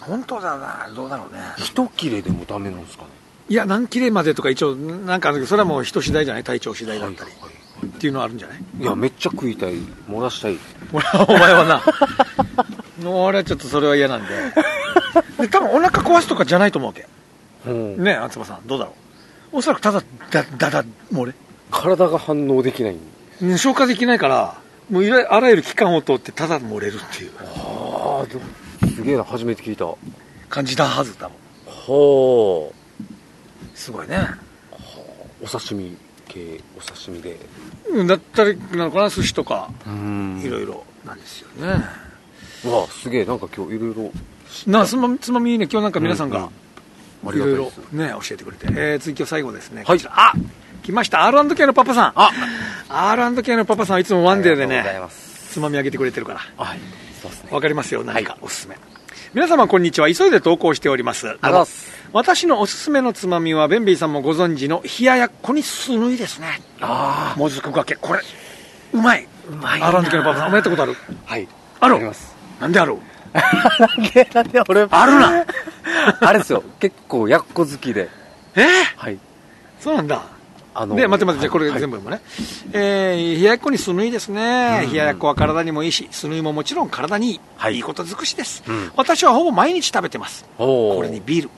[0.00, 1.40] 本当だなどうだろうね。
[1.58, 3.10] 一切れでもダメなんですかね？
[3.48, 6.44] いや何切れまでとか一応なんかあるけどそれはもう人次第じゃない？
[6.44, 7.52] 体調次第だったり、はいはい
[7.84, 8.58] っていうのはあるんじゃない？
[8.80, 9.74] いやめっちゃ食いたい。
[10.08, 10.56] 漏らしたい。
[11.28, 11.82] お前はな。
[13.10, 14.28] 俺はちょっとそれは嫌なんで。
[15.40, 17.08] で多分お腹壊すとかじゃないと思うわけ。
[17.66, 18.04] うん。
[18.04, 18.66] ねえ厚葉さん。
[18.68, 18.94] どうだろう？
[19.52, 21.34] おそらくただだだだ漏れ
[21.70, 22.96] 体が反応できない。
[23.42, 27.30] うん消化できないからもういらあらゆる器官を通ってただ漏れるっていう。
[27.38, 29.86] ああすげえな初めて聞いた。
[29.86, 29.96] は
[30.48, 31.38] 感じたはずだもん。
[31.68, 32.72] あ
[33.74, 34.18] すごいね。
[35.42, 35.96] お刺身
[36.28, 37.36] 系お刺身で。
[37.88, 39.70] うんだったりなのかな寿司とか。
[39.86, 40.42] うん。
[40.44, 40.84] いろいろ。
[41.04, 41.84] なんですよね、
[42.64, 43.24] うわすげえ。
[43.24, 44.12] なんか今日いろいろ。
[44.66, 46.48] なつまみつまみね今日なんか皆さんが、うんうん。
[46.48, 46.52] あ
[47.24, 49.86] いろいろね教えてくれて、えー、次今日最後ですね、はい。
[49.86, 50.12] こちら。
[50.14, 50.32] あ
[50.82, 51.24] 来ました。
[51.26, 52.12] R&K のパパさん。
[52.16, 52.30] あ。
[52.88, 54.84] R&K のパパさんはいつもワンデーでね
[55.50, 56.64] つまみ上げてくれてるから。
[56.64, 56.78] はい。
[57.20, 57.50] そうですね。
[57.52, 58.36] わかりますよ何か。
[58.40, 58.76] おすすめ、
[59.34, 60.12] 皆様こんにちは。
[60.12, 61.38] 急いで投稿しております。
[62.12, 66.60] 私のおすすめのつまみはベンビーさんもご存知の冷ややっこにすぬいですね。
[66.80, 67.94] あもずくがけ。
[67.96, 68.20] これ
[68.92, 69.26] うまい。
[69.48, 69.86] うまいな。
[69.88, 70.96] R&K のパパさんお前やったことある
[71.26, 71.48] あはい。
[71.80, 71.98] ある。
[72.00, 72.34] ります。
[72.60, 72.96] なんである？
[73.78, 75.46] なんでなんで俺あるな。
[76.20, 76.62] あれですよ。
[76.80, 78.08] 結構やっこ好きで。
[78.54, 78.60] え？
[78.62, 78.66] ー、
[78.96, 79.18] はい。
[79.80, 80.22] そうなんだ。
[80.74, 81.80] あので、待って待って、じゃあこれはい。
[81.80, 82.22] 全部読むね。
[82.72, 84.88] えー、冷ややっこにスヌイですね。
[84.90, 87.40] 冷ややっこは体にもいいし、スヌイももちろん体にいい。
[87.56, 87.76] はい。
[87.76, 88.92] いいこと尽くしです、うん。
[88.96, 90.46] 私はほぼ毎日食べてます。
[90.56, 91.50] これにビール。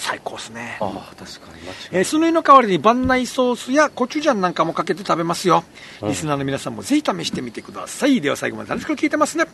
[0.00, 0.78] 最高ですね。
[0.80, 5.64] ああ確かにえー、スヌイの代わりに番内ソースやコチュジャンなんかもかけて食べますよ。
[6.02, 8.20] うんリスナーの皆さんもぜひ試してみてください。
[8.20, 9.44] では最後まで楽しく聞いてますね。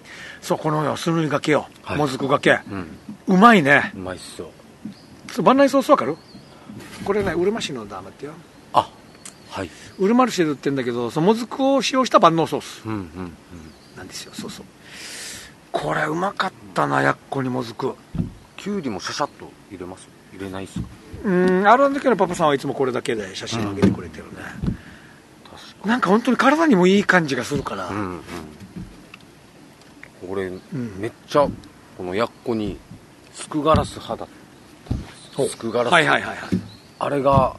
[0.43, 1.67] そう、このよ、スヌイがけよ。
[1.83, 2.61] はいもずくがけ。
[2.71, 2.87] うん
[3.27, 3.91] うまいね。
[3.95, 4.51] うまいっすよ
[5.33, 6.17] そう番内ソースわかる？
[7.05, 8.33] これね、うるま市のだ、待ってよ。
[8.75, 8.91] あ
[9.51, 12.83] はいうるま市で売ってんだけど、そのもずくを使用した万能ソース。
[12.85, 13.33] うんうんうん
[13.97, 14.67] なんですよそうそう
[15.71, 17.95] これうまかったなやっこにもずく
[18.57, 20.87] きゅうりもシャシャッと入れます入れないっすか？
[21.25, 24.31] うん R&K のパパさんはいつもこれだけで写真上げてくれてるね、
[25.51, 28.21] 確かなんか本当に体にもいい感じがするから、うんうん。
[30.29, 30.61] 俺、ん。
[30.99, 31.49] めっちゃ
[31.97, 32.79] このやっこに
[33.33, 34.29] すくガラス派だっ
[34.89, 35.49] たんですよ。
[35.49, 36.49] すくガラス、はいはいはいはい。
[36.99, 37.57] あれが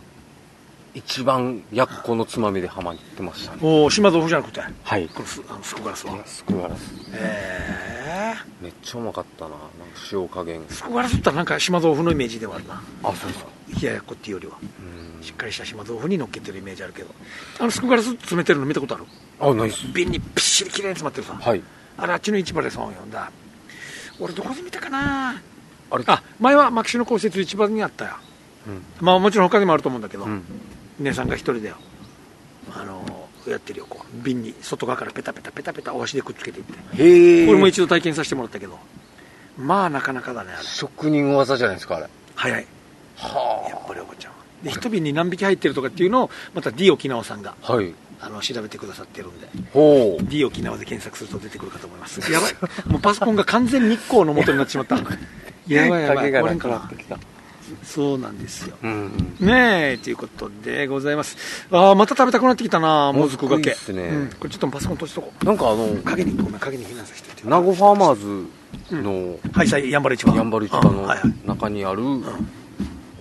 [0.96, 3.60] 一番やっこのつまみでハマってましたね。
[3.62, 4.62] おお島豆腐じゃなくて？
[4.62, 5.10] はい。
[5.10, 9.50] これすあのスコガラスはすくガラスへえめっちゃうまかったな。
[9.50, 9.66] なんか
[10.12, 10.66] 塩加減。
[10.70, 12.82] スコガラスったらなんか島豆腐のイメージではあるな。
[13.04, 13.50] あそうですか。
[13.82, 14.58] 冷ややっこっていうよりは。
[15.20, 15.24] うん。
[15.24, 17.10] しっかりした島豆腐に乗っけてるイメージあるけど。
[17.60, 19.06] あのスコガラス詰めてるの見たことある？
[19.42, 19.86] あないっす。
[19.94, 21.62] 瓶にびっしりきれいに詰まってるさ、はい。
[21.98, 23.30] あれあっちの市場でそう読んだ。
[24.20, 25.42] 俺どこで見たかな？
[25.92, 26.04] あれ。
[26.08, 28.12] あ前は牧師の公設市場にあったよ。
[28.68, 28.82] うん。
[29.06, 30.44] まあもちろん他にもあると思うんだけど、うん
[31.00, 31.76] 姉さんが一人でよ
[32.74, 33.04] あの
[33.48, 34.24] やってるよこう。
[34.24, 37.04] 瓶に外側からペタペタペタペタお箸でくっつけていって。
[37.04, 38.80] へえこれも一度体験させてもらったけど。
[39.58, 40.64] まあなかなかだねあれ。
[40.64, 42.08] 職人技じゃないですかあれ。
[42.36, 42.62] 早い。
[42.62, 44.38] やはっぱりおばちゃんは。
[44.64, 47.94] で一瓶に何匹入ってるとかっていうのをまた D 沖縄さんがあはい。
[48.20, 49.48] あの調べてくださってるんで。
[49.74, 50.24] ほう。
[50.24, 52.32] D 沖縄で検索すると出てくるかと思います。
[52.32, 52.54] やばい。
[52.88, 54.98] もうパソコンが完全日光の元になってしまった。
[55.68, 56.32] やばいやばい。
[56.32, 57.20] 影がなこれかなくなってきた
[57.84, 58.78] そうなんですよ。
[58.84, 61.68] うんねえということでございます。
[61.72, 63.72] ああまた食べたくなってきたなもずくがけ。
[63.94, 64.02] ね。
[64.10, 65.46] うん、これちょっとパソコン閉じとこう。
[65.46, 70.36] なんかあの影にごめん影に避難させて名護ファーマーズのはいさいやんばる市場。
[70.36, 71.34] やんばる市場のうんはいはい。
[71.48, 72.02] 中にある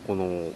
[0.07, 0.53] この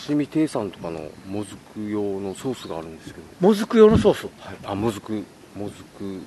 [0.00, 3.26] 刺身亭さんとかのもずく用のソースがあるんですけど。
[3.40, 4.24] もずく用のソース？
[4.38, 5.24] はい、あもずく
[5.56, 6.20] もずく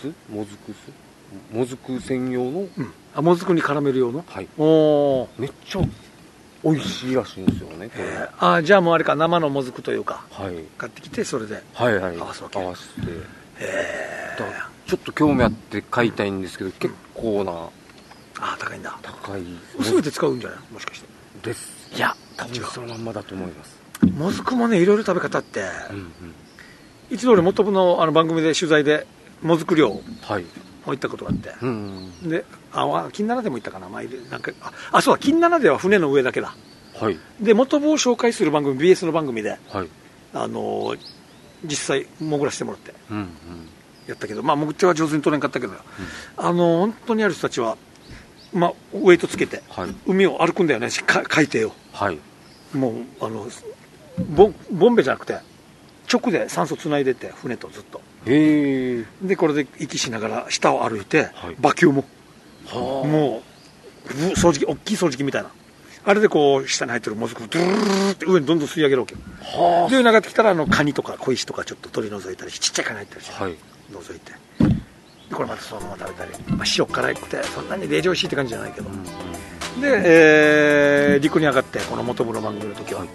[0.00, 2.60] 酢もずく酢もずく専用の？
[2.60, 2.68] うん。
[3.14, 4.24] あもずくに絡める用の？
[4.26, 4.48] はい。
[4.58, 5.80] おおめっちゃ
[6.64, 8.28] 美味しいらしいんですよねこれ。
[8.40, 10.24] あじゃあもうあれか生のもずくというか。
[10.30, 10.54] はい。
[10.78, 11.62] 買ってきてそれで。
[11.74, 12.16] はいはい。
[12.18, 12.58] 合わすわけ。
[12.58, 13.12] 合わせて。
[14.38, 17.52] だからちょっと興味あって買いたいんですけど結構な。
[17.52, 18.98] ああ高いんだ。
[19.02, 19.42] 高い。
[19.80, 20.58] 全て使うんじゃない？
[20.72, 21.06] もしかして。
[21.42, 21.90] です。
[21.94, 23.78] いや多分そのまんまだと思います。
[24.16, 25.60] もずくもねいろいろ食べ方あって。
[25.90, 26.10] うんうん。
[27.10, 29.06] 一度俺元部のあの番組で取材で
[29.42, 30.44] もずく漁もはい。
[30.86, 31.52] 行ったことがあって。
[31.62, 32.28] うんうん。
[32.30, 32.44] で
[32.74, 36.54] あわ金七でも行ったかな前でなんかああそうだ金七では船の上だけだ。
[36.94, 37.18] はい。
[37.40, 39.88] で元部を紹介する番組 BS の番組ではい。
[40.32, 40.98] あのー
[41.66, 43.28] 実際潜らせてもらってうんうん。
[44.06, 45.72] やったけどまあ潜っては上手に取れんかったけど、
[46.36, 47.78] あの本当にある人たちは
[48.52, 49.94] まあウェイトつけてはい。
[50.06, 51.72] 海を歩くんだよねしか海底を。
[51.92, 52.18] はい。
[52.76, 52.94] もう
[53.24, 53.46] あの
[54.36, 55.38] ボンボンベじゃなくて
[56.12, 58.00] 直で酸素つないでって船とずっと。
[58.26, 61.56] へえでこれで息しながら下を歩いて、はい。
[61.58, 62.04] バキュームは
[62.72, 63.42] も
[64.06, 65.50] う掃除機大きい掃除機みたいな。
[66.06, 69.20] あれでこう下に入ってるもずくをドゥルルって上にどんどん吸い上げるわけよ
[69.88, 73.56] で上に上がってきたらあのカニとか小石とかちょっと取り除いたりちっちゃいカニ入ってるし、はい
[73.90, 74.32] 除いて
[75.32, 78.90] これまたそのまま食べたり、まあ、塩辛くてそんなに冷静おいしいって感じじゃないけど、
[79.80, 83.08] で、えー陸に上がってこの元部の番組の時は、はい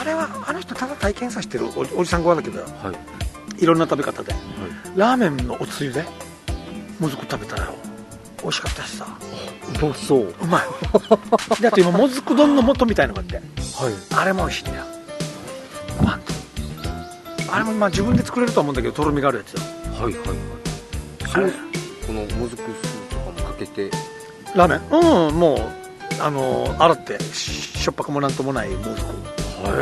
[0.00, 2.92] あれはあの人ただ体験させてるおじさん側だけどは
[3.58, 4.42] いいろんな食べ方ではい
[4.96, 6.04] ラーメンのおつゆで
[6.98, 7.74] もずく食べたらよ
[8.42, 9.06] 美味しかったしさ。
[9.82, 10.34] うまそう。
[10.42, 11.60] うまい。
[11.60, 13.36] であと今もずく丼の素みたいのがあって。
[13.36, 13.42] はい。
[14.16, 14.84] あれも美味しいんだよ。
[17.52, 19.60] あれもまあ自分で作れるとは思うんだけどとろみがあるやつよ
[20.00, 20.36] はいはいはい。
[21.34, 21.50] あれ。
[22.06, 23.90] このもずく酢とかもかけて。
[24.54, 25.28] ラーメン？
[25.28, 25.58] うんもう
[26.22, 28.94] あの洗ってししょっぱくもなんともないもずく。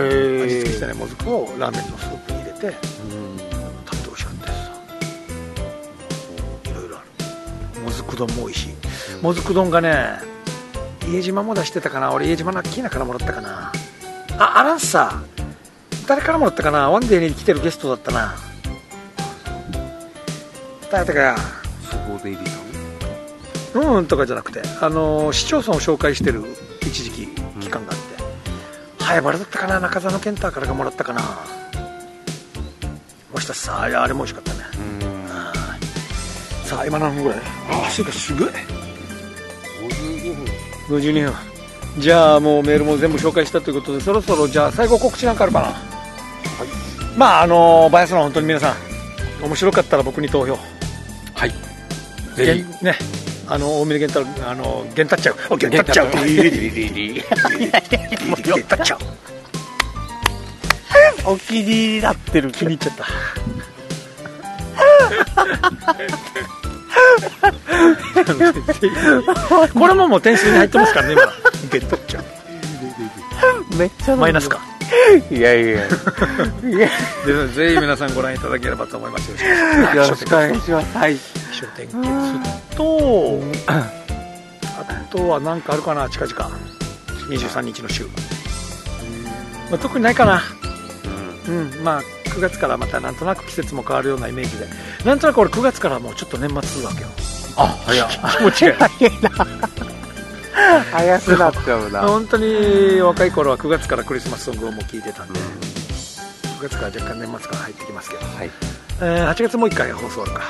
[0.00, 2.66] へ味付けしてないもずくをラーメンのスープに入れて。
[2.68, 3.27] うん
[8.18, 8.74] 丼も美味しい
[9.22, 10.18] もずく丼がね
[11.10, 13.72] 家島も出してたかな俺家島のアッキーナからもらったかな。
[14.38, 15.22] ああらんさ
[16.06, 18.34] 誰からもらったかなワンデーに来てるゲストだったな。
[20.90, 21.36] 誰だかや
[21.90, 26.42] そこで入りさんうんとかじゃなくて、あのー市町村を紹介してる
[26.82, 27.28] 一時期
[27.60, 31.20] 期間があって、早原だったかな中澤の健太からがもらったかな。
[33.32, 34.60] もしかしたらさあれも美味しかったね。
[34.92, 34.97] うん
[36.68, 37.38] さあ今何分ぐらい？
[37.70, 38.48] ああそうかすごい。
[38.48, 40.98] 52分。
[40.98, 41.34] 52分。
[42.02, 45.72] じゃあもうメールも全部紹介したということでそろそろじゃあ最後告知なんかあるかな？
[47.16, 48.76] まああのーバイアスロン本当に皆さん
[49.44, 50.56] 面白かったら僕に投票。
[51.34, 51.52] はい。
[52.36, 52.96] げぜんね。
[53.48, 55.36] あの大峰源太郎あの源太っちゃう。
[55.50, 56.10] お源太っちゃう。
[56.26, 56.34] ひ
[58.44, 58.98] 源太っちゃう。
[61.32, 62.52] お気に入りになってる。
[62.52, 63.04] 気に入っちゃった
[69.74, 71.22] これももう点数に入ってますからね今。
[71.70, 72.24] ゲットっちゃ
[73.76, 74.16] めっちゃう。
[74.16, 74.60] マイナスか。
[75.30, 76.88] いやいやいや。
[77.26, 79.36] でぜひ皆さんご覧いただければと思いますよ。
[79.94, 80.96] ろしくお願いします。
[80.96, 81.16] はい。
[81.16, 83.92] 気象点結とあ
[85.10, 86.08] とは何かあるかな？
[86.08, 86.50] 近々。
[87.28, 88.10] 23日の週、ま
[89.74, 90.42] あ、特にないかな。
[91.46, 91.70] うん。
[91.84, 94.66] まあ9月からまたなんとなく季節も変わるようなイメージで。
[95.04, 97.08] なんとなく俺9月からもうちょっと年末するわけよ。
[97.56, 98.08] あ早っ。
[98.38, 98.72] 気持ちが。
[98.72, 99.10] いい
[100.92, 102.00] 早くなっちゃうな。
[102.02, 105.40] 本当に若い頃は9月からクリスマスソングをもう聴いてたんで、
[106.60, 108.50] 9月から若干年末から入ってきますけど、はい
[109.00, 110.40] えー8月もう1回放送か、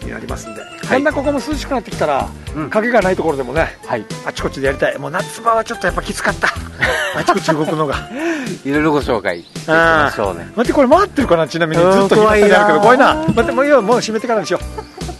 [0.00, 0.64] うん、になりますんで、い。
[0.88, 2.70] だんだんここも涼しくなってきたら、うん。
[2.70, 4.04] 影がないところでもねはい。
[4.26, 4.98] あちこちでやりたい。
[4.98, 6.48] もう夏場はちょっとやっぱきつかった。
[7.18, 8.08] あちこち動くのが。
[8.64, 10.50] いろいろご紹介していきあましょうね。
[10.56, 11.46] 待ってこれ回ってるかな？
[11.46, 12.66] ちなみにうんずっと怖いな。
[12.66, 13.14] あるけど怖いな。
[13.14, 14.60] 待ってもうもう閉めてからにしよ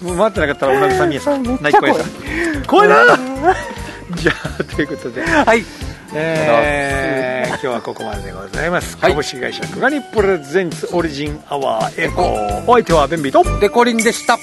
[0.02, 0.04] う。
[0.04, 1.42] もう回ってなかったら同じさみやさん。
[1.42, 2.62] 泣き声さん。
[2.66, 2.96] 怖いな！
[4.16, 5.22] じゃあということで。
[5.24, 5.64] はい
[6.14, 9.12] えー、今日はここまででございます、はい。
[9.12, 12.64] 株式会社クガニプレゼンツオリジンアワーエコー。
[12.66, 13.60] お相手はベンビーと。
[13.60, 14.38] デコリンでした